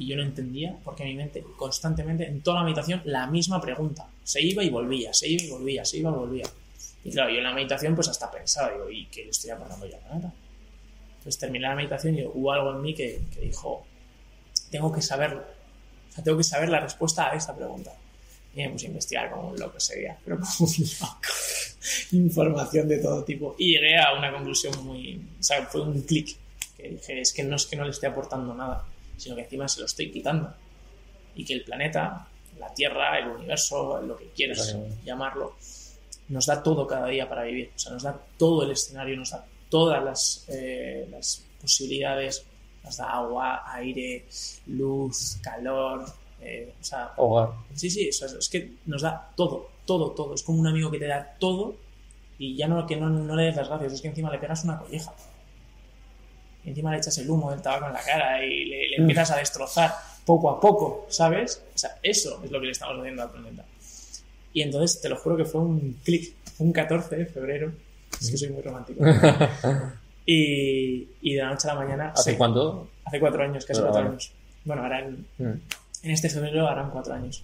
[0.00, 4.08] Y yo no entendía porque mi mente constantemente, en toda la meditación, la misma pregunta.
[4.24, 6.46] Se iba y volvía, se iba y volvía, se iba y volvía.
[7.04, 9.86] Y claro, yo en la meditación pues hasta pensaba, digo, ¿y qué le estoy aportando
[9.86, 10.32] yo al planeta?
[11.18, 13.86] Entonces terminé la meditación y hubo algo en mí que, que dijo,
[14.70, 15.42] tengo que saberlo.
[16.08, 17.92] O sea, tengo que saber la respuesta a esta pregunta.
[18.54, 21.20] Y me puse a investigar como un loco ese día, pero como un loco.
[22.12, 23.54] Información de todo tipo.
[23.58, 25.22] Y llegué a una conclusión muy...
[25.38, 26.38] O sea, fue un clic.
[26.74, 28.86] Que dije, es que no es que no le esté aportando nada,
[29.20, 30.52] sino que encima se lo estoy quitando.
[31.34, 32.26] Y que el planeta,
[32.58, 34.86] la Tierra, el universo, lo que quieras Claro.
[35.04, 35.54] llamarlo,
[36.28, 37.70] nos da todo cada día para vivir.
[37.74, 42.44] O sea, nos da todo el escenario, nos da todas las, eh, las posibilidades,
[42.84, 44.24] nos da agua, aire,
[44.66, 46.04] luz, calor,
[46.40, 47.50] eh, o sea, Hogar.
[47.74, 50.34] sí, sí, eso es, es que nos da todo, todo, todo.
[50.34, 51.76] Es como un amigo que te da todo
[52.38, 54.64] y ya no que no, no le des las gracias, es que encima le pegas
[54.64, 55.12] una colleja.
[56.64, 59.30] Y encima le echas el humo del tabaco en la cara y le, le empiezas
[59.30, 59.92] a destrozar
[60.26, 61.62] poco a poco, ¿sabes?
[61.74, 63.64] O sea, eso es lo que le estamos haciendo al planeta.
[64.52, 67.72] Y entonces te lo juro que fue un clic, un 14 de febrero.
[68.20, 69.02] Es que soy muy romántico.
[70.26, 72.12] y, y de la noche a la mañana.
[72.14, 72.88] ¿Hace sí, cuánto?
[73.04, 74.10] Hace cuatro años, casi Ah, cuatro vale.
[74.10, 74.32] años.
[74.64, 75.60] Bueno, ahora en, Mm.
[76.02, 77.42] en este febrero harán cuatro años.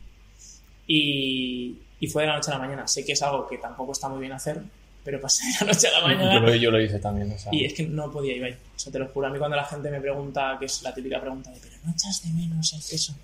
[0.87, 2.87] Y, y fue de la noche a la mañana.
[2.87, 4.63] Sé que es algo que tampoco está muy bien hacer,
[5.07, 6.41] pero pasé de la noche a la Yo mañana.
[6.41, 7.31] lo, yo lo hice también.
[7.33, 8.59] o sea, Y es que no podía ir.
[8.75, 9.29] O sea, te lo juro.
[9.29, 11.93] A mí cuando la gente me pregunta, que es la típica pregunta de, pero no
[11.93, 13.15] echas de menos el queso,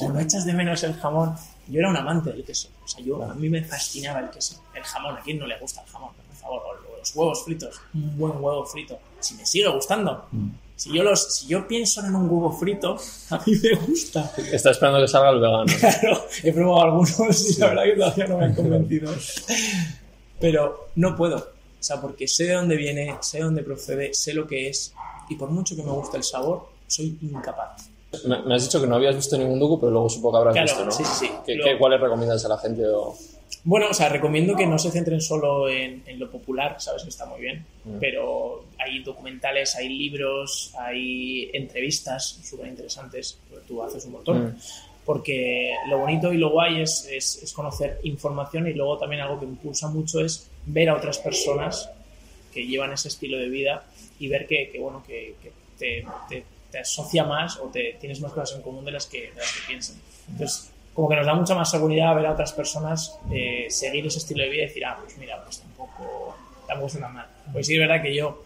[0.00, 1.34] o no echas de menos el jamón.
[1.66, 2.68] Yo era un amante del queso.
[2.84, 4.62] O sea, yo, a mí me fascinaba el queso.
[4.74, 6.10] El jamón, ¿a quién no le gusta el jamón?
[6.28, 6.62] Por favor,
[6.94, 7.80] o los huevos fritos.
[7.92, 8.98] Un buen huevo frito.
[9.20, 10.26] Si me sigue gustando.
[10.30, 10.48] Mm.
[10.74, 12.96] Si yo, los, si yo pienso en un huevo frito,
[13.30, 14.32] a mí me gusta.
[14.50, 15.64] Está esperando que salga el vegano.
[16.00, 19.14] Claro, he probado algunos y la verdad que todavía no me han convencido.
[20.42, 21.36] Pero no puedo.
[21.38, 24.92] O sea, porque sé de dónde viene, sé de dónde procede, sé lo que es.
[25.30, 27.88] Y por mucho que me guste el sabor, soy incapaz.
[28.26, 30.52] Me, me has dicho que no habías visto ningún docu, pero luego supongo que habrás
[30.54, 30.90] Claro, visto, ¿no?
[30.90, 31.32] sí, sí, sí.
[31.46, 32.86] ¿Qué, Lo- qué- ¿Cuáles recomiendas a la gente?
[32.86, 33.16] O...
[33.64, 37.08] Bueno, o sea, recomiendo que no se centren solo en, en lo popular, sabes que
[37.08, 37.98] está muy bien, Mm.
[38.00, 44.56] pero hay documentales, hay libros, hay entrevistas súper interesantes, tú haces un montón, Mm.
[45.04, 49.38] Porque lo bonito y lo guay es, es, es conocer información y luego también algo
[49.40, 51.88] que impulsa mucho es ver a otras personas
[52.54, 53.84] que llevan ese estilo de vida
[54.18, 58.20] y ver que, que, bueno, que, que te, te- te asocia más o te tienes
[58.20, 59.96] más cosas en común de las que, de las que piensan.
[60.30, 64.18] Entonces, como que nos da mucha más seguridad ver a otras personas eh, seguir ese
[64.18, 66.34] estilo de vida y decir, ah, pues mira, pues tampoco,
[66.66, 67.26] tampoco está mal.
[67.52, 68.44] Pues sí, es verdad que yo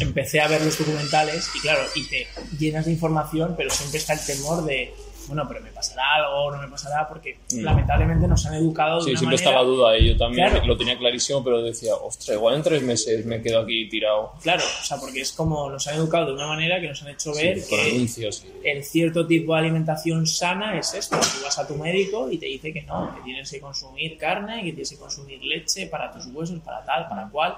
[0.00, 2.26] empecé a ver los documentales y claro, y te
[2.58, 4.92] llenas de información, pero siempre está el temor de,
[5.30, 7.60] bueno, pero me pasará algo, no me pasará, porque Mm.
[7.62, 9.50] lamentablemente nos han educado de Sí, una siempre manera...
[9.50, 10.66] está la duda y yo también Claro.
[10.66, 14.32] lo tenía clarísimo, pero decía, ostras, igual en tres meses me quedo aquí tirado.
[14.42, 17.08] Claro, o sea, porque es como nos han educado de una manera que nos han
[17.10, 18.44] hecho ver Sí, que anuncios.
[18.64, 21.16] y- el cierto tipo de alimentación sana es esto.
[21.18, 24.56] Tú vas a tu médico y te dice que no, que tienes que consumir carne,
[24.64, 27.54] que tienes que consumir leche para tus huesos, para tal, para cual.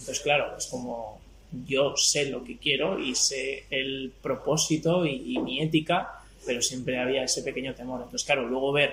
[0.00, 1.20] Entonces, claro, es como
[1.66, 6.10] yo sé lo que quiero y sé el propósito y, y mi ética,
[6.46, 8.00] pero siempre había ese pequeño temor.
[8.02, 8.92] Entonces, claro, luego ver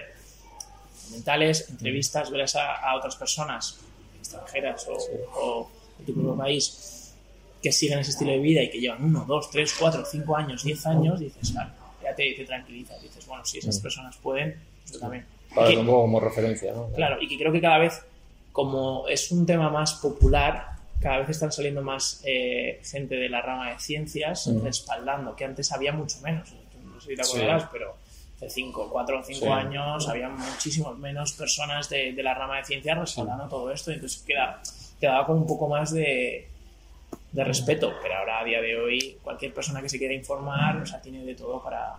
[1.03, 3.79] documentales, entrevistas, ver a, a otras personas
[4.19, 4.97] extranjeras o,
[5.35, 7.13] o de tu propio país
[7.61, 10.63] que siguen ese estilo de vida y que llevan uno, dos, tres, cuatro, cinco años,
[10.63, 11.71] diez años, dices, claro,
[12.01, 14.55] ya te, te tranquilizas, dices, bueno, si esas personas pueden,
[14.91, 15.25] yo también.
[15.53, 16.87] Para Y que- poco como referencia, ¿no?
[16.95, 18.01] Claro, y que creo que cada vez,
[18.53, 20.67] como es un tema más popular,
[21.01, 24.63] cada vez están saliendo más eh, gente de la rama de ciencias Mm.
[24.63, 26.53] respaldando, que antes había mucho menos.
[27.17, 27.37] No sé si te Sí.
[27.45, 27.95] acordarás, pero
[28.37, 29.51] hace 5, 4 o 5 Sí.
[29.51, 33.95] años había muchísimos menos personas de, de la rama de ciencias respaldando todo esto, y
[33.95, 34.61] entonces queda,
[34.99, 36.47] quedaba con un poco más de,
[37.31, 40.85] de respeto, pero ahora a día de hoy cualquier persona que se quiera informar, o
[40.85, 41.95] sea, tiene de todo para,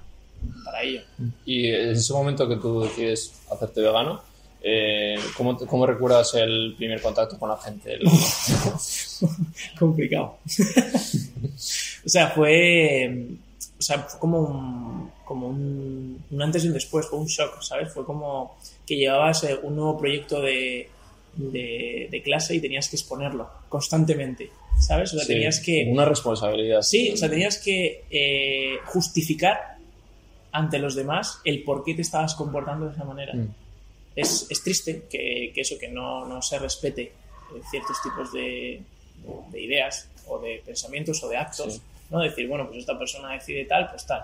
[0.65, 1.03] para ello.
[1.45, 4.23] Y en ese momento que tú decides hacerte vegano,
[4.63, 7.95] eh, ¿cómo, ¿cómo recuerdas el primer contacto con la gente?
[7.95, 8.03] El-
[9.79, 10.39] complicado.
[12.05, 13.27] o sea, fue,
[13.81, 17.63] o sea, fue como un, como un, un antes y un después, fue un shock,
[17.63, 17.91] ¿sabes?
[17.95, 20.87] Fue como que llevabas eh, un nuevo proyecto de,
[21.35, 25.15] de, de clase y tenías que exponerlo constantemente, ¿sabes?
[25.15, 25.89] O sea, Sí, tenías que...
[25.91, 26.83] Una responsabilidad.
[26.83, 29.79] Sí, o sea, tenías que eh, justificar
[30.53, 33.33] ante los demás el por qué te estabas comportando de esa manera.
[33.33, 33.49] Mm.
[34.15, 37.13] Es, es triste que, que eso, que no, no se respete eh,
[37.71, 38.83] ciertos tipos de,
[39.51, 41.81] de ideas o de pensamientos o de actos, Sí.
[42.11, 42.21] ¿No?
[42.21, 44.23] Decir, bueno, pues esta persona decide tal, pues tal.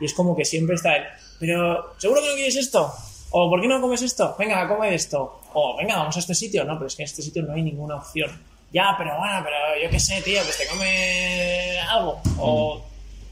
[0.00, 1.04] Y es como que siempre está el,
[1.38, 2.92] pero ¿seguro que no quieres esto?
[3.32, 4.34] ¿O por qué no comes esto?
[4.38, 5.40] Venga, come esto.
[5.54, 6.64] O venga, vamos a este sitio.
[6.64, 8.30] No, pero es que en este sitio no hay ninguna opción.
[8.72, 12.20] Ya, pero bueno, pero yo qué sé, tío, pues te come algo.
[12.38, 12.82] O,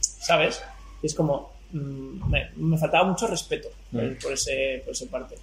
[0.01, 0.63] ¿sabes?
[1.03, 5.37] Y es como, mm, me, me faltaba mucho respeto por, por ese, por esa parte.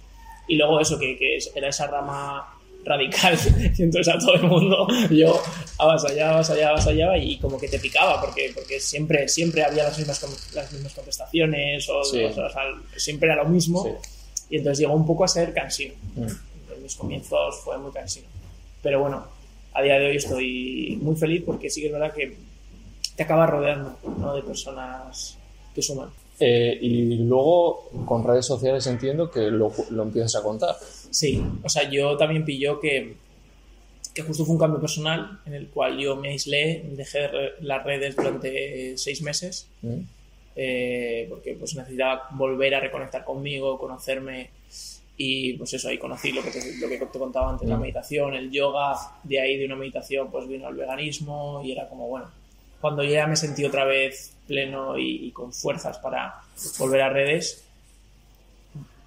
[0.48, 2.55] Y luego eso, que, que era esa rama
[2.86, 3.36] radical,
[3.76, 5.38] y entonces a todo el mundo yo
[5.78, 10.54] avasallaba, avasallaba, avasallaba y como que te picaba, porque, porque siempre, siempre había las mismas,
[10.54, 12.22] las mismas contestaciones o, Sí.
[12.24, 12.50] o sea,
[12.96, 13.82] siempre era lo mismo.
[13.82, 13.90] Sí.
[14.50, 15.94] Y entonces llegó un poco a ser cansino.
[16.14, 16.22] Mm.
[16.22, 18.28] En mis comienzos fue muy cansino.
[18.82, 19.26] Pero bueno,
[19.74, 22.36] a día de hoy estoy muy feliz porque sí que es verdad que
[23.16, 24.34] te acabas rodeando ¿no?
[24.34, 25.36] de personas
[25.74, 26.10] que suman.
[26.38, 30.76] Eh, y luego con redes sociales entiendo que lo, lo empiezas a contar.
[31.16, 33.14] Sí, o sea, yo también pilló que,
[34.12, 38.14] que justo fue un cambio personal en el cual yo me aislé, dejé las redes
[38.16, 40.00] durante seis meses ¿Mm?
[40.56, 44.50] eh, porque pues necesitaba volver a reconectar conmigo, conocerme
[45.16, 47.80] y pues eso, ahí conocí lo que te, lo que te contaba antes, la Mm.
[47.80, 52.08] meditación, el yoga, de ahí de una meditación pues vino el veganismo y era como
[52.08, 52.30] bueno,
[52.78, 56.34] cuando yo ya me sentí otra vez pleno y, y con fuerzas para
[56.78, 57.64] volver a redes,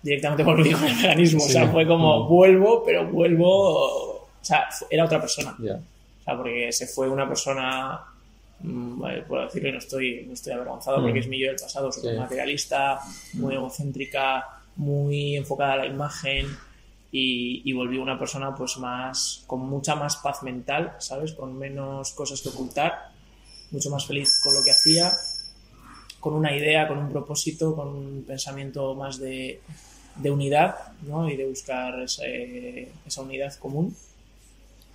[0.02, 1.72] directamente volví con el veganismo, o sea, Sí.
[1.72, 2.30] fue como Mm.
[2.30, 5.56] vuelvo, pero vuelvo, o sea, era otra persona.
[5.60, 5.76] Ya.
[5.76, 8.00] O sea, porque se fue una persona,
[8.62, 11.04] mm, vale, puedo decirlo y no estoy, no estoy avergonzado Mm.
[11.04, 12.20] porque es mi yo del pasado, súper Sí.
[12.20, 13.00] materialista,
[13.34, 14.46] muy egocéntrica,
[14.76, 16.46] muy enfocada a la imagen
[17.12, 21.34] y, y volví una persona pues más, con mucha más paz mental, ¿sabes?
[21.34, 23.10] Con menos cosas que ocultar,
[23.72, 25.12] mucho más feliz con lo que hacía,
[26.20, 29.62] con una idea, con un propósito, con un pensamiento más de,
[30.16, 31.30] de unidad, ¿no?
[31.30, 33.96] Y de buscar ese- esa unidad común.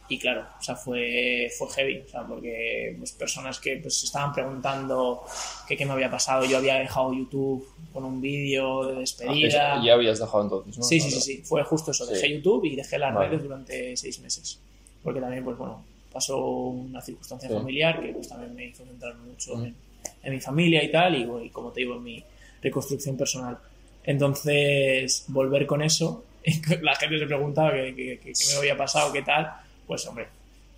[0.07, 4.05] Y claro, o sea, fue, fue heavy, o sea, porque pues, personas que pues, se
[4.07, 5.23] estaban preguntando
[5.67, 6.45] que qué me había pasado.
[6.45, 9.77] Yo había dejado YouTube con un vídeo de despedida.
[9.77, 10.85] Ah, Ya habías dejado entonces, ¿no?
[10.85, 12.05] Sí, sí, sí, sí, fue justo eso.
[12.05, 12.12] Sí.
[12.15, 13.29] Dejé YouTube y dejé las Vale.
[13.31, 14.61] redes durante seis meses.
[15.03, 17.55] Porque también, pues bueno, pasó una circunstancia Sí.
[17.55, 19.65] familiar que pues también me hizo centrarme mucho Mm.
[19.65, 19.75] en,
[20.23, 22.23] en mi familia y tal, y, bueno, y como te digo, en mi
[22.62, 23.57] reconstrucción personal.
[24.05, 26.24] Entonces, volver con eso,
[26.82, 29.50] la gente se preguntaba qué, qué- qué- qué me había pasado, qué tal,
[29.86, 30.26] pues hombre,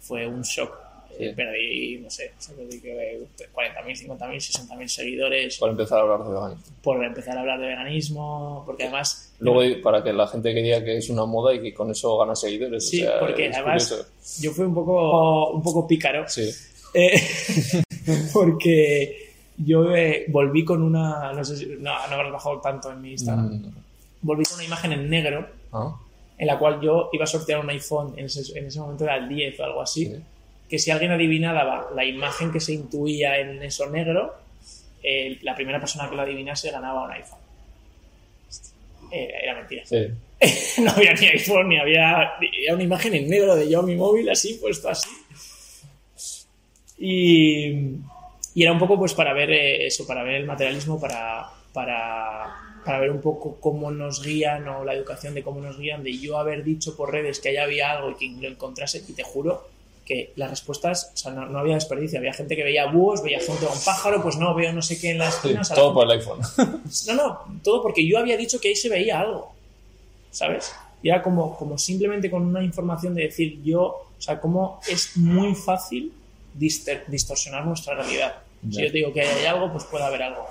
[0.00, 0.72] fue un shock.
[1.16, 1.24] Sí.
[1.24, 2.92] Eh, perdí, no sé, o sea, perdí que
[3.54, 6.64] 40.000, 50.000, 60.000 seguidores Para empezar a hablar de veganismo.
[6.82, 9.32] por empezar a hablar de veganismo, porque además...
[9.38, 12.18] Luego, para que la gente que diga que es una moda y que con eso
[12.18, 12.86] gana seguidores.
[12.90, 14.06] Sí, o sea, porque además curioso.
[14.42, 16.50] yo fui un poco, un poco pícaro, Sí.
[16.92, 17.18] eh,
[18.34, 19.25] porque
[19.58, 23.12] yo eh, volví con una, no sé si, no, no habrás bajado tanto en mi
[23.12, 23.72] Instagram,
[24.22, 25.96] volví con una imagen en negro Ah,
[26.38, 29.16] en la cual yo iba a sortear un iPhone, en ese, en ese momento era
[29.16, 30.16] el 10 o algo así, sí.
[30.68, 34.34] que si alguien adivinaba la imagen que se intuía en eso negro,
[35.02, 37.38] eh, la primera persona que lo adivinase ganaba un iPhone.
[39.10, 39.82] Eh, era mentira.
[39.86, 40.08] Sí.
[40.82, 42.34] no había ni iPhone, ni había,
[42.64, 45.08] era una imagen en negro de yo mi móvil así, puesto así.
[46.98, 47.98] Y,
[48.56, 52.56] y era un poco pues para ver eh, eso, para ver el materialismo, para, para,
[52.84, 56.16] para ver un poco cómo nos guían o la educación de cómo nos guían, de
[56.18, 59.22] yo haber dicho por redes que allá había algo y que lo encontrase, y te
[59.22, 59.68] juro
[60.06, 62.18] que las respuestas, o sea, no, no había desperdicio.
[62.20, 65.10] Había gente que veía búhos, veía gente con pájaro, pues no, veo no sé qué
[65.10, 65.68] en las Sí, esquinas.
[65.70, 66.82] la todo gente- por el iPhone.
[67.08, 69.52] no, no, todo porque yo había dicho que ahí se veía algo,
[70.30, 70.72] ¿sabes?
[71.02, 73.82] Y era como, como simplemente con una información de decir yo,
[74.16, 76.12] o sea, cómo es muy fácil
[76.54, 78.34] distorsionar nuestra realidad.
[78.70, 80.46] Si yo te digo que hay algo, pues puede haber algo.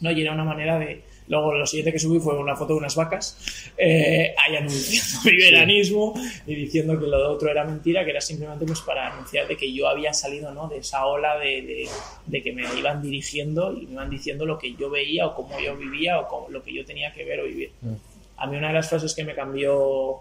[0.00, 0.10] ¿no?
[0.10, 1.02] Y era una manera de...
[1.28, 3.38] Luego lo siguiente que subí fue una foto de unas vacas,
[3.78, 6.14] eh, ahí anunciando mi veranismo
[6.44, 9.56] y diciendo que lo de otro era mentira, que era simplemente pues para anunciar de
[9.56, 10.66] que yo había salido ¿no?
[10.66, 11.88] de esa ola de, de-
[12.26, 15.60] de que me iban dirigiendo y me iban diciendo lo que yo veía o cómo
[15.60, 17.70] yo vivía o cómo- lo que yo tenía que ver o vivir.
[17.80, 17.92] Mm.
[18.38, 20.16] A mí una de las frases que me cambió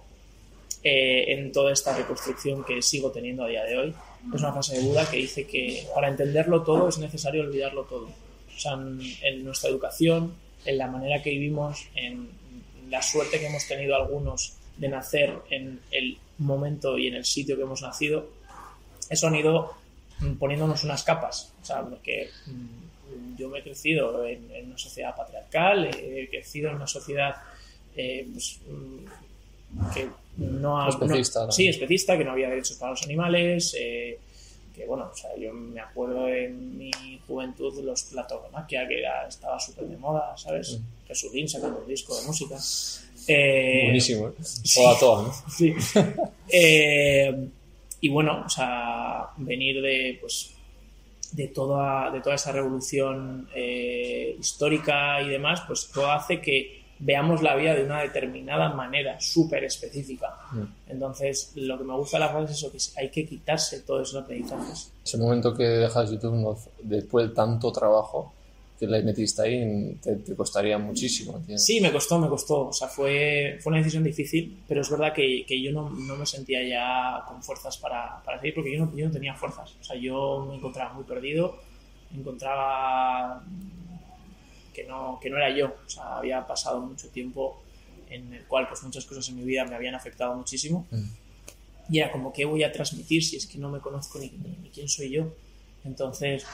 [0.84, 3.94] eh, en toda esta reconstrucción que sigo teniendo a día de hoy
[4.34, 8.08] es una frase de Buda que dice que para entenderlo todo es necesario olvidarlo todo.
[8.08, 10.34] O sea, en, en nuestra educación,
[10.66, 12.30] en la manera que vivimos, en
[12.90, 17.56] la suerte que hemos tenido algunos de nacer en el momento y en el sitio
[17.56, 18.30] que hemos nacido,
[19.10, 19.74] eso han ido
[20.20, 21.54] mm, poniéndonos unas capas.
[21.62, 26.70] O sea, porque mm, yo me he crecido en, en una sociedad patriarcal, he crecido
[26.70, 27.36] en una sociedad
[27.96, 30.10] eh, pues, mm, que
[30.40, 30.90] no ha...
[30.90, 34.20] Especista, sí, especista, que no había derechos para los animales, eh,
[34.74, 36.92] que bueno, o sea, yo me acuerdo en mi
[37.28, 38.22] juventud los de
[38.52, 40.80] maquia, que era, estaba súper de moda, ¿sabes?
[41.06, 42.56] Jesulín sacando un disco de música.
[43.28, 44.30] Eh, Buenísimo.
[44.30, 44.34] ¿eh?
[44.42, 44.82] sí.
[44.82, 45.34] Toda, toda, ¿no?
[45.50, 45.74] Sí.
[46.52, 47.50] Eh,
[48.02, 50.52] y bueno, o sea, venir de, pues,
[51.34, 57.42] de, toda, de toda esa revolución eh, histórica y demás, pues todo hace que veamos
[57.42, 60.36] la vida de una determinada manera, súper específica.
[60.52, 60.64] Mm.
[60.92, 64.10] Entonces, lo que me gusta de la frase es eso, que hay que quitarse todos
[64.10, 64.92] esos aprendizajes.
[65.04, 68.34] Ese momento que dejas YouTube no- después de tanto trabajo
[68.78, 71.34] que le metiste ahí te, te costaría muchísimo.
[71.38, 71.66] ¿entiendes?
[71.66, 72.68] Sí, me costó, me costó.
[72.68, 76.16] O sea, fue, fue una decisión difícil, pero es verdad que, que yo no, no
[76.16, 79.74] me sentía ya con fuerzas para, para seguir, porque yo no, yo no tenía fuerzas.
[79.82, 81.58] O sea, yo me encontraba muy perdido,
[82.12, 83.44] me encontraba
[84.82, 85.68] que no, que no era yo.
[85.86, 87.62] O sea, había pasado mucho tiempo
[88.10, 90.88] en el cual pues muchas cosas en mi vida me habían afectado muchísimo.
[90.92, 91.04] Mm.
[91.92, 94.56] Y era como, ¿qué voy a transmitir si es que no me conozco ni, ni,
[94.64, 95.34] ni quién soy yo?
[95.86, 96.46] Entonces,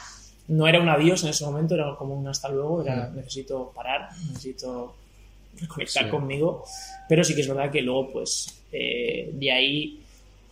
[0.47, 3.15] no era un adiós en ese momento, era como un hasta luego, era Mm.
[3.17, 4.95] necesito parar, necesito
[5.59, 6.09] reconectar Sí.
[6.09, 6.63] conmigo,
[7.09, 9.99] pero sí que es verdad que luego, pues, eh, de ahí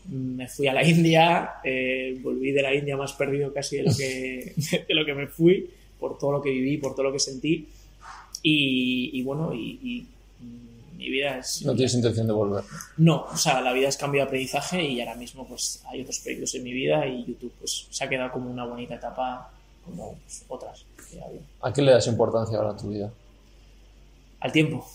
[0.09, 3.95] me fui a la India, eh, volví de la India más perdido casi de lo,
[3.95, 4.53] que,
[4.87, 5.69] de lo que me fui,
[6.03, 7.65] por todo lo que viví, por todo lo que sentí,
[8.41, 10.07] y, y bueno, y, y,
[10.97, 11.65] mi vida es...
[11.65, 12.65] No tienes intención de volver.
[12.97, 16.19] No, o sea, la vida es cambio de aprendizaje y ahora mismo pues hay otros
[16.19, 19.49] proyectos en mi vida y YouTube pues se ha quedado como una bonita etapa
[19.85, 21.41] como pues, otras que había.
[21.61, 23.11] ¿A qué le das importancia ahora a tu vida?
[24.41, 24.85] Al tiempo.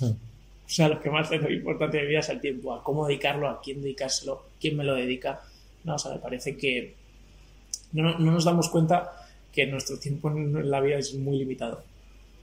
[0.00, 0.06] Hmm.
[0.06, 2.82] O sea, lo que más le doy importancia en mi vida es al tiempo, a
[2.82, 5.42] cómo dedicarlo, a quién dedicárselo, quién me lo dedica.
[5.84, 6.94] No, o sea, me parece que
[7.92, 9.25] no, no nos damos cuenta
[9.56, 11.82] que nuestro tiempo en la vida es muy limitado.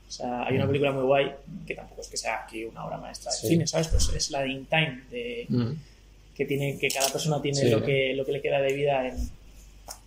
[0.10, 0.68] O sea, hay una Mm.
[0.68, 1.32] película muy guay,
[1.66, 3.48] que tampoco es que sea aquí una obra maestra de Sí.
[3.48, 3.88] cine, ¿sabes?
[3.88, 5.72] Pues es la de In Time, de, Mm.
[6.36, 7.70] que tiene que cada persona tiene Sí.
[7.70, 9.16] lo que lo que le queda de vida en,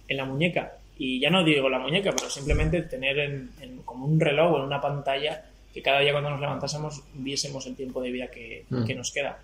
[0.08, 4.06] en la muñeca y ya no digo la muñeca pero simplemente tener en, en- como
[4.06, 8.00] un reloj o en una pantalla que cada día cuando nos levantásemos viésemos el tiempo
[8.02, 8.84] de vida que, Mm.
[8.84, 9.38] que nos queda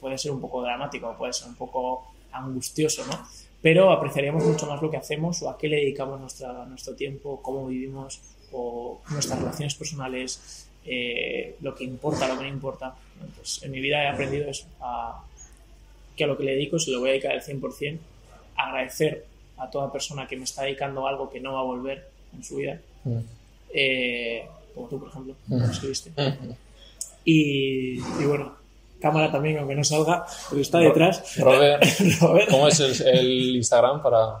[0.00, 3.26] puede ser un poco dramático puede ser un poco angustioso no
[3.60, 7.40] pero apreciaríamos mucho más lo que hacemos o a qué le dedicamos nuestra, nuestro tiempo
[7.42, 8.20] cómo vivimos
[8.52, 12.94] o nuestras relaciones personales eh, lo que importa lo que no importa
[13.36, 15.22] pues en mi vida he aprendido eso a
[16.16, 17.98] que a lo que le dedico se lo voy a dedicar al 100%,
[18.56, 19.24] agradecer
[19.56, 22.56] a toda persona que me está dedicando algo que no va a volver en su
[22.56, 23.18] vida, Mm.
[23.74, 25.52] eh, como tú, por ejemplo, Mm.
[25.58, 26.10] como escribiste.
[26.10, 26.50] Mm.
[27.24, 28.54] Y, y bueno,
[29.02, 31.36] cámara también, aunque no salga, pero está detrás.
[31.36, 31.84] Robert,
[32.20, 34.40] Robert, ¿cómo es el, el Instagram para...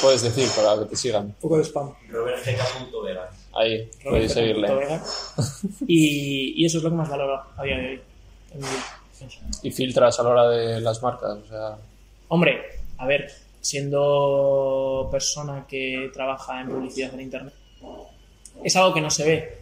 [0.00, 1.26] Puedes decir, para que te sigan.
[1.26, 1.92] un poco de spam.
[2.10, 3.30] robertg.vega.
[3.52, 4.74] Ahí, Robert podéis seguirle.
[4.74, 5.02] Vega.
[5.86, 8.00] Y, y eso es lo que más valoro a día de hoy.
[8.52, 9.00] en mi vida.
[9.62, 11.76] Y filtras a la hora de las marcas, o sea...
[12.28, 13.30] Hombre, a ver,
[13.60, 17.54] siendo persona que trabaja en publicidad en Internet,
[18.62, 19.58] es algo que no se ve,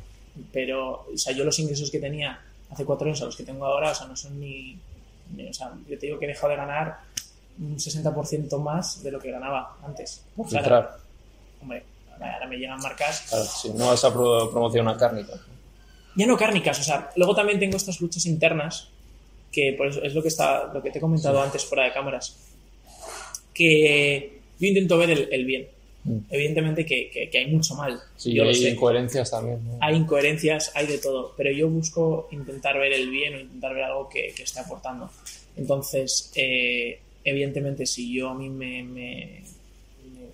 [0.53, 2.41] pero o sea, yo los ingresos que tenía
[2.71, 4.79] hace cuatro años a los que tengo ahora, o sea, no son ni,
[5.35, 6.99] ni- o sea, yo te digo que he dejado de ganar
[7.59, 10.25] un 60% más de lo que ganaba antes.
[10.37, 10.97] Por O sea, filtrar.
[11.61, 11.85] hombre,
[12.21, 15.33] ahora me llegan marcas Claro, si no vas a pro- promocionar cárnica.
[16.16, 18.89] ya no cárnicas, o sea, luego también tengo estas luchas internas,
[19.53, 21.93] que por eso es lo que está, lo que te he comentado antes fuera de
[21.93, 22.37] cámaras,
[23.55, 25.69] que yo intento ver el, el bien.
[26.09, 26.18] Mm.
[26.30, 28.70] Evidentemente que, que- que hay mucho mal, Sí, yo y lo hay sé.
[28.70, 29.61] incoherencias también.
[29.66, 29.78] ¿no?
[29.80, 33.84] Hay incoherencias, hay de todo, pero yo busco intentar ver el bien o intentar ver
[33.84, 35.11] algo que, que esté aportando.
[35.56, 39.42] Entonces, eh, evidentemente, si yo a mí me, me-
[40.14, 40.28] me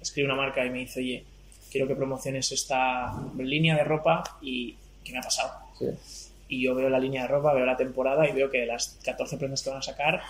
[0.00, 1.24] escribe una marca y me dice, oye,
[1.70, 5.52] quiero que promociones esta línea de ropa y ¿qué me ha pasado?
[5.78, 5.86] Sí.
[6.48, 8.98] Y yo veo la línea de ropa, veo la temporada y veo que de las
[9.04, 10.22] 14 prendas que van a sacar,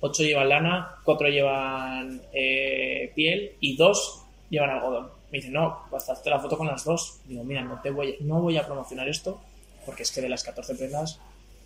[0.00, 5.10] 8 llevan lana, 4 llevan eh, piel y 2 llevan algodón.
[5.30, 7.20] Me dicen, no, pues hazte la foto con las dos.
[7.26, 9.40] Digo, mira, no, te voy, no voy a promocionar esto
[9.84, 11.18] porque es que de las 14 prendas,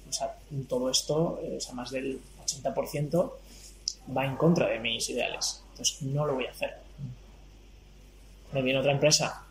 [0.08, 0.36] o sea,
[0.68, 3.32] todo esto, eh, o sea, más del 80%
[4.16, 5.62] va en contra de mis ideales.
[5.70, 6.76] Entonces, no lo voy a hacer.
[8.52, 9.44] Me viene otra empresa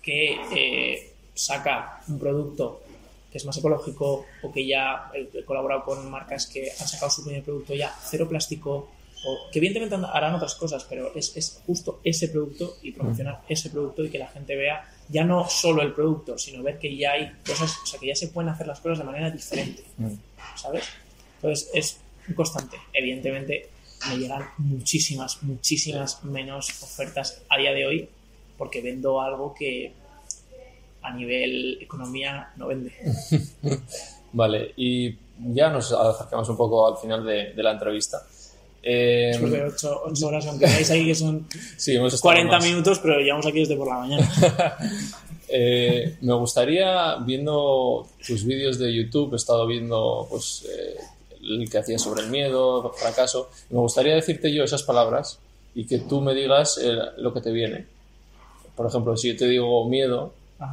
[0.00, 2.81] que eh, saca un producto
[3.32, 7.24] que es más ecológico o que ya he, colaborado con marcas que han sacado su
[7.24, 8.90] primer producto ya cero plástico
[9.24, 13.70] o que evidentemente harán otras cosas, pero es, es justo ese producto y promocionar ese
[13.70, 17.12] producto y que la gente vea ya no solo el producto, sino ver que ya
[17.12, 20.14] hay cosas, o sea, que ya se pueden hacer las cosas de manera diferente, Mm.
[20.56, 20.84] ¿sabes?
[21.36, 22.00] Entonces es
[22.34, 22.76] constante.
[22.92, 23.68] Evidentemente
[24.08, 28.08] me llegan muchísimas, muchísimas menos ofertas a día de hoy
[28.58, 29.92] porque vendo algo que
[31.02, 32.92] a nivel economía no vende.
[34.32, 35.14] Vale, y
[35.54, 38.22] ya nos acercamos un poco al final de, de la entrevista.
[38.82, 41.46] Eh, Después de 8, horas, aunque veáis ahí que son
[41.76, 42.64] sí, hemos estado 40 más.
[42.64, 44.28] minutos, pero llevamos aquí desde por la mañana.
[45.54, 50.96] Eh, me gustaría, viendo tus vídeos de YouTube, he estado viendo pues, eh,
[51.42, 53.50] el que hacías sobre el miedo, el fracaso.
[53.68, 55.40] Me gustaría decirte yo esas palabras
[55.74, 57.84] y que tú me digas eh, lo que te viene.
[58.74, 60.32] Por ejemplo, si yo te digo miedo.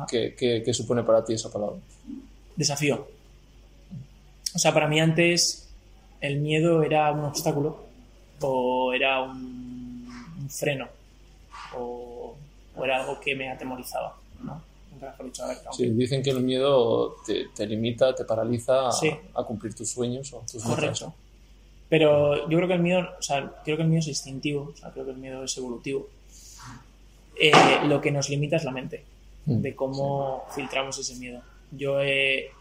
[0.09, 1.77] ¿Qué, qué, qué supone para ti esa palabra?
[2.55, 3.07] Desafío.
[4.55, 5.67] O sea, para mí antes
[6.21, 7.85] el miedo era un obstáculo
[8.41, 10.07] o era un,
[10.39, 10.87] un freno
[11.77, 12.35] o,
[12.75, 14.61] o era algo que me atemorizaba, ¿no?
[15.23, 18.91] Dicho, a ver, aunque- Sí, dicen que el miedo te, te limita, te paraliza a,
[18.91, 19.09] Sí.
[19.33, 20.75] a cumplir tus sueños o tus metas.
[20.75, 21.13] Correcto.
[21.87, 24.77] Pero yo creo que el miedo, o sea, creo que el miedo es instintivo, o
[24.77, 26.07] sea, creo que el miedo es evolutivo.
[27.39, 27.51] Eh,
[27.85, 29.03] lo que nos limita es la mente.
[29.61, 31.41] De cómo filtramos ese miedo.
[31.71, 32.51] Yo he-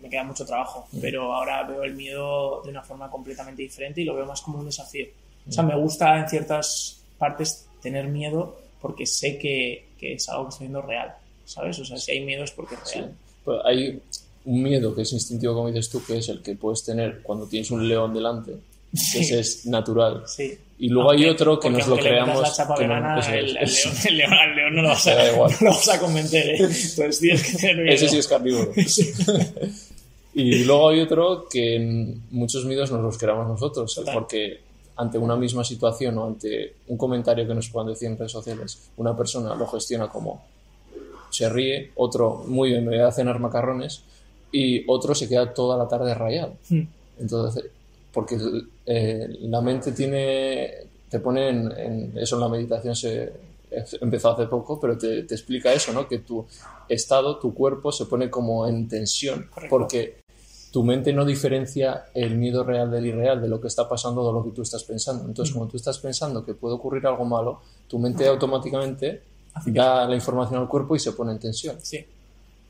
[0.00, 0.98] me queda mucho trabajo, Mm.
[1.00, 4.58] pero ahora veo el miedo de una forma completamente diferente y lo veo más como
[4.58, 5.06] un desafío.
[5.48, 10.44] O sea, me gusta en ciertas partes tener miedo porque sé que, que es algo
[10.44, 11.78] que estoy viendo real, ¿sabes?
[11.78, 12.98] O sea, si hay miedo es porque es Sí.
[13.00, 13.14] real.
[13.64, 14.02] Hay
[14.44, 17.46] un miedo que es instintivo, como dices tú, que es el que puedes tener cuando
[17.46, 18.56] tienes un león delante,
[18.96, 19.20] Sí.
[19.20, 20.22] ese es natural.
[20.26, 20.58] Sí.
[20.78, 22.58] Y luego hay Aunque- otro que nos lo creamos.
[23.28, 23.54] El,
[24.16, 26.56] león, no lo vas a, no lo vas a convencer, ¿eh?
[26.58, 27.88] Entonces tienes que tener.
[27.92, 28.72] Ese sí es carnívoro.
[30.34, 34.14] y luego hay otro que muchos miedos nos los creamos nosotros, Total.
[34.14, 34.60] porque
[34.96, 38.90] ante una misma situación o ante un comentario que nos puedan decir en redes sociales,
[38.96, 40.44] una persona lo gestiona como
[41.30, 44.02] se ríe, otro muy bien, me voy a cenar macarrones
[44.52, 46.54] y otro se queda toda la tarde rayado.
[46.68, 46.82] Hmm.
[47.20, 47.64] Entonces,
[48.16, 48.38] porque
[48.86, 50.70] eh, la mente tiene,
[51.10, 53.30] te pone en, en- eso en la meditación se
[54.00, 56.08] empezó hace poco, pero te, te explica eso, ¿no?
[56.08, 56.46] Que tu
[56.88, 59.68] estado, tu cuerpo se pone como en tensión, Correcto.
[59.76, 60.16] porque
[60.72, 64.32] tu mente no diferencia el miedo real del irreal, de lo que está pasando, de
[64.32, 65.24] lo que tú estás pensando.
[65.26, 69.22] Entonces, como tú estás pensando que puede ocurrir algo malo, tu mente automáticamente
[69.62, 71.76] que- da la información al cuerpo y se pone en tensión.
[71.82, 72.02] Sí.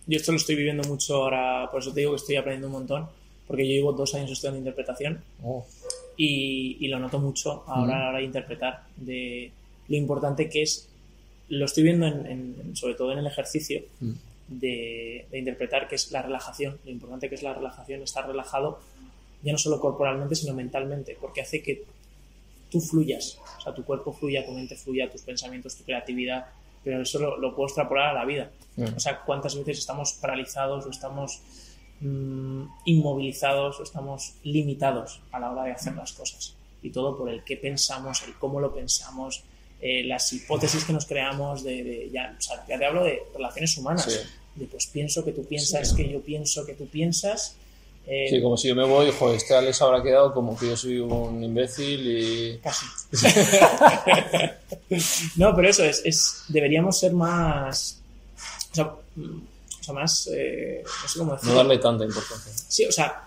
[0.09, 2.73] Yo esto lo estoy viviendo mucho ahora, por eso te digo que estoy aprendiendo un
[2.75, 3.09] montón,
[3.47, 5.65] porque yo llevo dos años estudiando interpretación Oh,
[6.17, 9.53] y, y lo noto mucho ahora a la hora de interpretar, de
[9.89, 10.89] lo importante que es,
[11.49, 14.13] lo estoy viendo en, en- sobre todo en el ejercicio Mm.
[14.49, 18.79] de, de interpretar, que es la relajación, lo importante que es la relajación, estar relajado
[19.43, 21.85] ya no solo corporalmente, sino mentalmente, porque hace que
[22.71, 26.47] tú fluyas, o sea, tu cuerpo fluya, tu mente fluya, tus pensamientos, tu creatividad,
[26.83, 28.51] pero eso lo, lo puedo extrapolar a la vida.
[28.97, 31.41] O sea, cuántas veces estamos paralizados o estamos
[32.01, 36.55] mm, inmovilizados o estamos limitados a la hora de hacer las cosas.
[36.83, 39.43] Y todo por el qué pensamos, el cómo lo pensamos,
[39.81, 43.21] eh, las hipótesis que nos creamos, de, de- ya, o sea, ya te hablo de
[43.35, 44.19] relaciones humanas, Sí.
[44.61, 47.57] de pues pienso que tú piensas, que yo pienso que tú piensas.
[48.07, 50.77] eh, Sí, como si yo me voy, joder, este Alex habrá quedado como que yo
[50.77, 52.59] soy un imbécil y...
[52.59, 52.87] Casi.
[55.37, 58.01] no, pero eso es, es deberíamos ser más,
[58.73, 58.93] o sea,
[59.93, 61.57] más, eh, no sé cómo No decirlo.
[61.57, 62.53] darle tanta importancia.
[62.69, 63.23] Sí, o sea,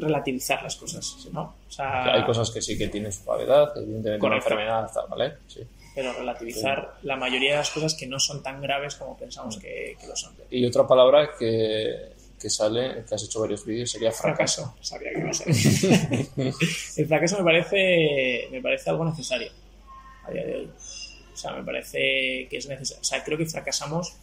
[0.00, 1.54] relativizar las cosas, ¿no?
[1.68, 5.34] O sea, hay cosas que sí que tienen su gravedad, evidentemente una enfermedad, ¿vale?
[5.46, 5.60] Sí.
[5.94, 9.96] Pero relativizar la mayoría de las cosas que no son tan graves como pensamos que,
[10.00, 10.32] que lo son.
[10.50, 14.76] Y otra palabra que, que sale, que has hecho varios vídeos, sería fracaso.
[14.80, 15.48] Sabía que iba a ser.
[16.96, 19.50] el fracaso me parece, me parece algo necesario
[20.24, 20.70] a día de hoy.
[21.32, 23.00] O sea, me parece que es necesario.
[23.00, 24.14] O sea, creo que fracasamos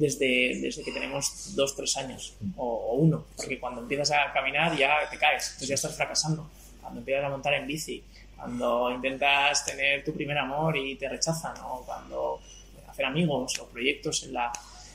[0.00, 5.08] desde, desde que tenemos dos, tres años o, uno, porque cuando empiezas a caminar ya
[5.10, 6.48] te caes, entonces ya estás fracasando.
[6.80, 8.02] Cuando empiezas a montar en bici,
[8.34, 12.40] cuando intentas tener tu primer amor y te rechazan, o cuando
[12.88, 14.50] hacer amigos o proyectos en la,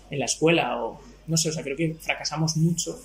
[0.09, 2.99] en la escuela, o no sé, o sea, creo que fracasamos mucho,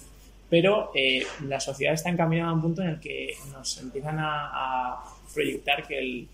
[0.49, 4.51] pero eh, la sociedad está encaminada a un punto en el que nos empiezan a,
[4.53, 6.29] a proyectar que, el,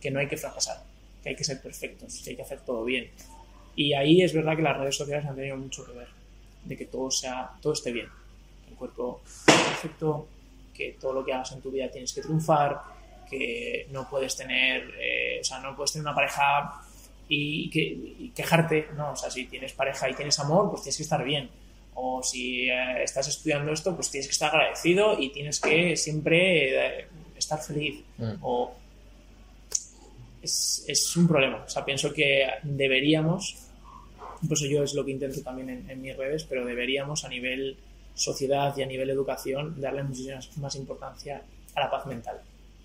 [0.00, 0.82] que no hay que fracasar,
[1.22, 3.10] que hay que ser perfectos, que hay que hacer todo bien,
[3.76, 6.08] y ahí es verdad que las redes sociales han tenido mucho que ver,
[6.64, 8.08] de que todo, sea, todo esté bien,
[8.70, 10.28] el cuerpo perfecto,
[10.74, 12.80] que todo lo que hagas en tu vida tienes que triunfar,
[13.28, 16.82] que no puedes tener, eh, o sea, no puedes tener una pareja
[17.28, 21.02] y, que, quejarte, no, o sea, si tienes pareja y tienes amor, pues tienes que
[21.02, 21.48] estar bien.
[21.94, 27.00] O si eh, estás estudiando esto, pues tienes que estar agradecido y tienes que siempre
[27.00, 27.06] eh,
[27.36, 28.02] estar feliz.
[28.18, 28.32] Mm.
[28.42, 28.74] O
[30.42, 31.64] es, es, un problema.
[31.64, 33.56] O sea, pienso que deberíamos
[34.48, 37.76] por eso yo es lo que intento también en, mis redes, pero deberíamos a nivel
[38.14, 41.42] sociedad y a nivel educación darle muchísima más importancia
[41.74, 42.40] a la paz mental,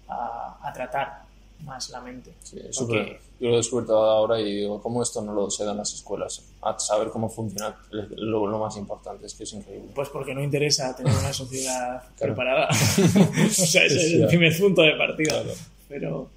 [0.08, 1.24] a, tratar
[1.64, 2.34] más la mente.
[2.43, 3.20] Sí, Porque...
[3.39, 5.93] Yo lo he descubierto ahora y digo, ¿cómo esto no lo se da en las
[5.93, 6.43] escuelas?
[6.62, 9.91] A saber cómo funciona, lo, lo, más importante es que es increíble.
[9.93, 12.68] Pues porque no interesa tener una sociedad preparada.
[12.70, 15.43] o sea, ese es el primer punto de partida.
[15.88, 16.30] Pero...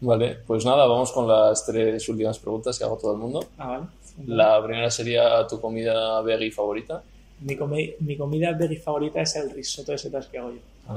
[0.00, 3.44] Vale, pues nada, vamos con las tres últimas preguntas que hago todo el mundo.
[3.58, 3.86] Ah, vale.
[4.26, 7.02] La primera sería tu comida veggie favorita.
[7.40, 7.56] Mi,
[8.00, 10.60] mi comida veggie favorita es el risotto de setas que hago yo.
[10.88, 10.96] Ah,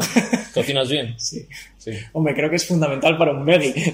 [0.54, 1.16] ¿Cocinas bien?
[1.20, 1.46] Sí.
[1.78, 1.92] sí.
[2.14, 3.92] Hombre, creo que es fundamental para un veggie.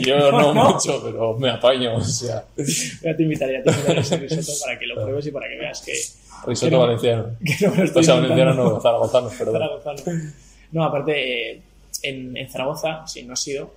[0.06, 1.96] Yo no, mucho, pero me apaño.
[1.96, 2.44] O sea.
[2.56, 5.80] Ya te invitaría, te invitaría ese risotto para que lo pruebes y para que veas
[5.82, 5.92] que.
[6.46, 7.26] Risotto valenciano.
[7.44, 9.54] Que no me estoy o sea, valenciano no, zaragozano, perdón.
[9.82, 10.32] Zaragozano.
[10.72, 11.62] No, aparte, eh,
[12.02, 13.74] en, en, Zaragoza, si no ha sido.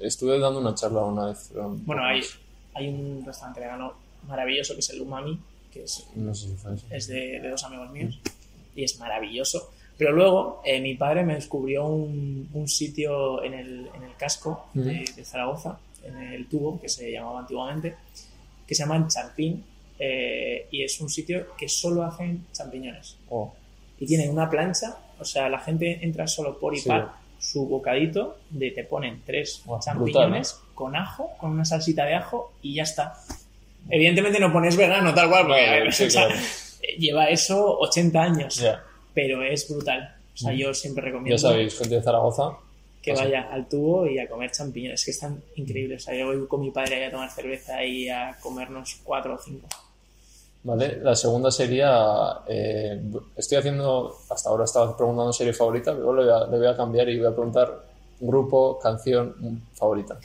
[0.00, 1.52] Estuve dando una charla una vez.
[1.54, 2.22] Bueno, hay,
[2.74, 3.94] hay un restaurante vegano
[4.26, 5.38] maravilloso que es el Umami,
[5.72, 6.06] que es,
[6.90, 8.18] es de, de, dos amigos míos,
[8.74, 9.70] y es maravilloso.
[9.98, 14.68] Pero luego eh, mi padre me descubrió un, un sitio en el, en el casco
[14.74, 17.96] de, Zaragoza, en el tubo, que se llamaba antiguamente,
[18.66, 19.64] que se llama Champín,
[19.98, 23.16] eh, y es un sitio que solo hacen champiñones.
[23.30, 23.54] Oh.
[23.98, 26.82] Y tienen una plancha, o sea, la gente entra solo por y
[27.38, 32.74] su bocadito, de te ponen tres champiñones con ajo, con una salsita de ajo y
[32.74, 33.14] ya está.
[33.88, 35.90] Evidentemente no pones vegano tal cual, porque
[36.98, 38.64] lleva eso 80 años,
[39.14, 40.14] pero es brutal.
[40.34, 40.56] O sea, mm.
[40.56, 41.36] yo siempre recomiendo.
[41.36, 42.56] Ya sabéis, gente de Zaragoza.
[43.00, 46.02] Que vaya al tubo y a comer champiñones, que están increíbles.
[46.02, 49.38] O sea, yo voy con mi padre a tomar cerveza y a comernos cuatro o
[49.38, 49.68] cinco.
[50.66, 53.00] Vale, la segunda sería, eh,
[53.36, 57.18] estoy haciendo, hasta ahora estaba preguntando serie favorita, pero le le voy a cambiar y
[57.18, 57.84] voy a preguntar
[58.18, 60.18] grupo, canción favorita.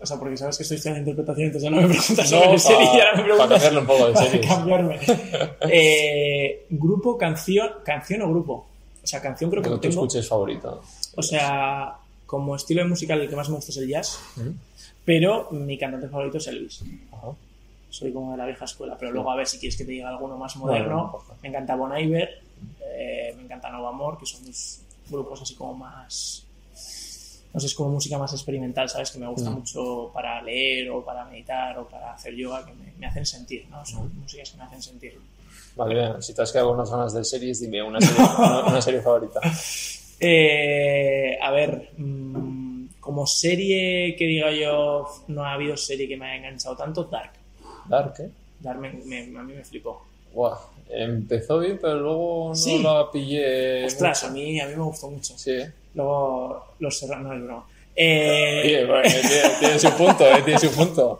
[0.00, 2.58] O sea, porque sabes que estoy estudiando interpretación, entonces ya no me preguntas sobre no,
[2.58, 3.46] serie y ahora me preguntas.
[3.46, 4.40] Para hacerlo un poco de serie.
[4.48, 5.00] Para cambiarme.
[5.70, 8.66] eh, grupo, canción, canción o grupo.
[9.04, 9.92] O sea, canción creo que no tengo.
[10.04, 10.74] escuches favorita?
[11.14, 11.94] O sea,
[12.26, 14.18] como estilo de musical el que más me gusta es el jazz,
[15.04, 16.82] pero mi cantante favorito es Elvis.
[17.92, 20.08] Soy como de la vieja escuela, pero luego a ver si quieres que te diga
[20.08, 21.18] alguno más moderno.
[21.42, 22.42] me encanta Bon Iver,
[22.80, 26.46] eh, me encanta Nova Amor, que son mis grupos así como más
[27.52, 29.10] no sé, es como música más experimental, ¿sabes?
[29.10, 29.54] Que me gusta mm.
[29.54, 33.84] mucho para leer o para meditar o para hacer yoga, que me, hacen sentir, ¿no?
[33.84, 34.20] Son mm.
[34.20, 35.20] músicas que me hacen sentir.
[35.76, 38.24] Vale, si te has quedado con unas ganas de series, dime una serie,
[38.66, 39.40] una, serie favorita.
[40.18, 46.26] Eh, a ver, mm, como serie que diga yo, no ha habido serie que me
[46.26, 47.41] haya enganchado tanto, Dark.
[47.88, 48.30] Dark, ¿eh?
[48.60, 50.02] Dark me, a mí me flipó.
[50.34, 50.56] Wow.
[50.88, 52.52] Empezó bien, pero luego
[52.82, 53.84] no la pillé.
[53.84, 55.36] Ostras, a mí, a mí me gustó mucho.
[55.36, 55.58] Sí.
[55.94, 57.66] Luego los serranos, no, no.
[57.94, 58.86] Eh...
[59.60, 61.18] tiene, su punto, eh, tiene su punto.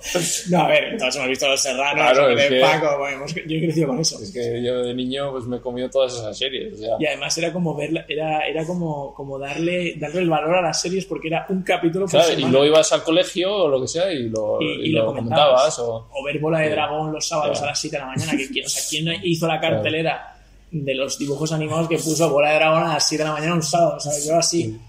[0.48, 3.88] No, a ver, todos hemos visto Los Serranos, claro, de Paco, bueno, yo he crecido
[3.88, 4.18] con eso.
[4.22, 6.80] Es que yo de niño pues me he comido todas esas series.
[6.98, 10.80] Y además era como verla, era, era como, como darle, darle el valor a las
[10.80, 13.88] series porque era un capítulo por claro, Y luego ibas al colegio o lo que
[13.88, 15.78] sea y lo, y, lo, comentabas.
[15.78, 16.08] o...
[16.10, 16.24] o...
[16.24, 18.32] ver Bola de Dragón los sábados a las 7 de la mañana.
[18.32, 20.36] Que, o sea, ¿quién hizo la cartelera
[20.70, 23.54] de los dibujos animados que puso Bola de Dragón a las 7 de la mañana
[23.54, 23.96] un sábado?
[23.96, 24.80] O sea, yo así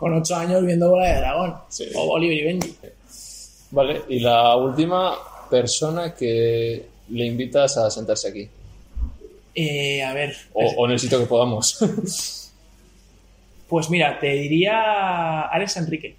[0.00, 1.54] con ocho años viendo Bola de Dragón.
[1.94, 2.76] O Oliver y Benji.
[3.70, 5.14] Vale, y la última
[5.48, 8.48] persona que le invitas a sentarse aquí.
[9.54, 10.34] Eh, a ver.
[10.54, 11.78] O, o en el sitio que podamos.
[13.68, 16.16] Pues mira, te diría Alex Enrique.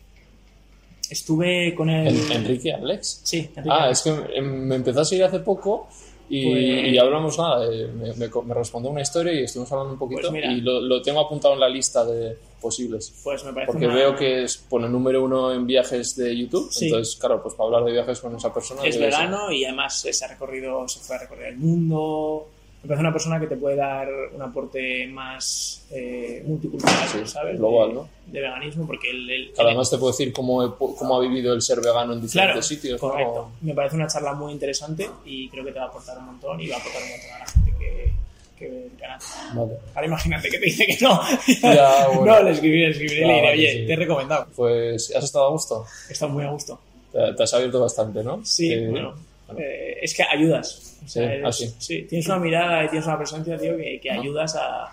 [1.10, 2.08] Estuve con él.
[2.08, 3.22] ¿En- ¿Enrique Alex?
[3.24, 3.70] Sí, Enrique.
[3.70, 4.06] Ah, Alex.
[4.06, 5.90] es que me empezó a seguir hace poco
[6.34, 7.66] y, Pues- y hablamos nada.
[7.66, 8.14] eh, Me,
[8.44, 10.52] me, respondió una historia y estuvimos hablando un poquito Pues mira.
[10.52, 13.14] y lo, lo tengo apuntado en la lista de posibles.
[13.24, 16.72] Pues me parece Porque una- veo que es pone número uno en viajes de YouTube.
[16.72, 16.86] Sí.
[16.86, 18.82] Entonces, claro, pues para hablar de viajes con esa persona.
[18.86, 22.48] es ser- vegano y además se ha recorrido, se fue a recorrer el mundo.
[22.84, 27.60] Me parece una persona que te puede dar un aporte más eh, multicultural, Sí, ¿sabes?
[27.60, 28.10] global, de, ¿no?
[28.26, 31.80] de veganismo, porque él, además te puedo decir cómo, he- cómo ha vivido el ser
[31.80, 33.00] vegano en diferentes Claro, sitios.
[33.02, 33.10] ¿no?
[33.10, 33.52] correcto.
[33.62, 36.60] Me parece una charla muy interesante y creo que te va a aportar un montón
[36.60, 38.12] y va a aportar un montón a la gente que,
[38.58, 39.20] que ve el canal.
[39.54, 39.74] Vale.
[39.94, 41.22] Ahora imagínate que te dice que no.
[41.62, 42.26] Ya, bueno.
[42.26, 43.86] No, le escribiré, le escribiré y le diré, oye, sí.
[43.86, 44.48] te he recomendado.
[44.56, 45.86] Pues, ¿has estado a gusto?
[46.10, 46.80] Está muy a gusto.
[47.12, 48.44] Te, te has abierto bastante, ¿no?
[48.44, 49.14] Sí, Eh, bueno.
[49.58, 50.98] Eh, es que ayudas.
[51.04, 52.02] O sea, Sí, eres- ah, sí.
[52.04, 54.84] tienes una mirada y tienes una presencia, tío, que, que ayudas a,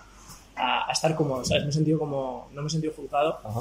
[0.57, 1.65] a, a estar cómodo, ¿sabes?
[1.65, 3.39] Me he sentido como, no me he sentido juzgado.
[3.45, 3.61] Ajá,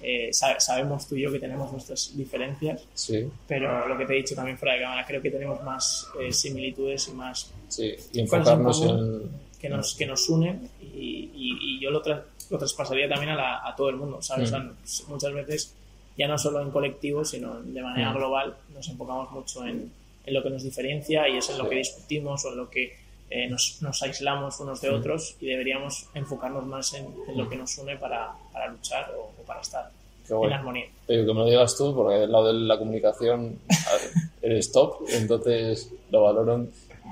[0.00, 4.12] Eh, sa- sabemos tú y yo que tenemos nuestras diferencias, sí, pero lo que te
[4.12, 7.96] he dicho también fuera de cámara, creo que tenemos más eh, similitudes y más sí.
[8.12, 9.22] Y enfocarnos en...
[9.60, 13.34] que nos, que nos unen y, y- y yo lo, tra- lo traspasaría también a,
[13.36, 14.52] la- a todo el mundo, ¿sabes?
[14.52, 14.54] Mm.
[14.54, 15.74] O sea, muchas veces,
[16.16, 18.16] ya no solo en colectivo, sino de manera Mm.
[18.18, 19.90] global, nos enfocamos mucho en,
[20.28, 22.96] en lo que nos diferencia y es en lo que discutimos o en lo que
[23.30, 27.56] eh, nos, nos aislamos unos de otros y deberíamos enfocarnos más en, en lo que
[27.56, 29.90] nos une para, para luchar o, o para estar
[30.30, 30.86] en armonía.
[31.08, 33.58] Oye, que me lo digas tú, porque del lado de la comunicación
[34.42, 36.66] eres top, entonces lo valoro.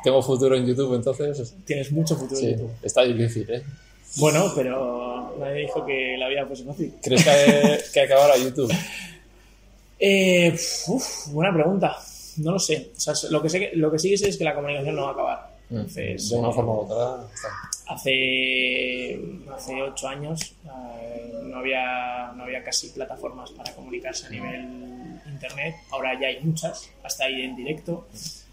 [0.04, 2.70] Tengo futuro en YouTube, entonces Tienes mucho futuro en YouTube.
[2.82, 3.62] está difícil, ¿eh?
[4.16, 6.94] Bueno, pero nadie dijo que la vida fuese fácil.
[7.02, 8.72] ¿Crees que que acabar a YouTube?
[9.98, 10.54] Eh,
[10.88, 11.96] uf, buena pregunta.
[12.38, 12.90] No lo sé.
[12.96, 14.94] O sea, lo, que sé que- lo que sí que sé es que la comunicación
[14.96, 15.56] no va a acabar.
[15.70, 17.26] Entonces, de una forma u otra.
[17.88, 19.20] hace,
[19.54, 25.74] hace ocho años eh, no, había, no había casi plataformas para comunicarse a nivel internet.
[25.90, 28.06] Ahora ya hay muchas, hasta ahí en directo.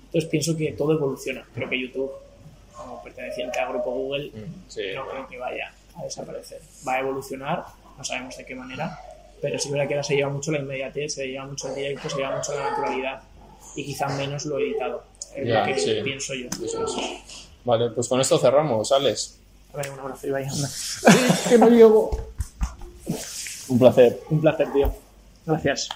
[0.06, 1.46] Entonces pienso que todo evoluciona.
[1.54, 2.12] Creo que YouTube,
[2.76, 4.32] como perteneciente al grupo Google,
[4.68, 6.62] Sí, no creo que vaya a desaparecer.
[6.88, 7.64] Va a evolucionar,
[7.98, 9.00] no sabemos de qué manera,
[9.42, 12.18] pero sí que ahora se lleva mucho la inmediatez, se lleva mucho el directo, se
[12.18, 13.22] lleva mucho la naturalidad
[13.76, 15.04] y quizá menos lo editado.
[15.36, 15.96] Es Ya, lo que sí.
[16.04, 16.48] pienso yo.
[16.66, 16.86] eso.
[17.66, 19.38] Vale, pues con esto cerramos, Alex.
[19.74, 20.46] A ver, un abrazo, Ibai.
[20.46, 20.70] anda.
[21.50, 22.12] que no llego.
[23.70, 24.22] Un placer.
[24.30, 24.94] Un placer, tío.
[25.46, 25.90] Gracias.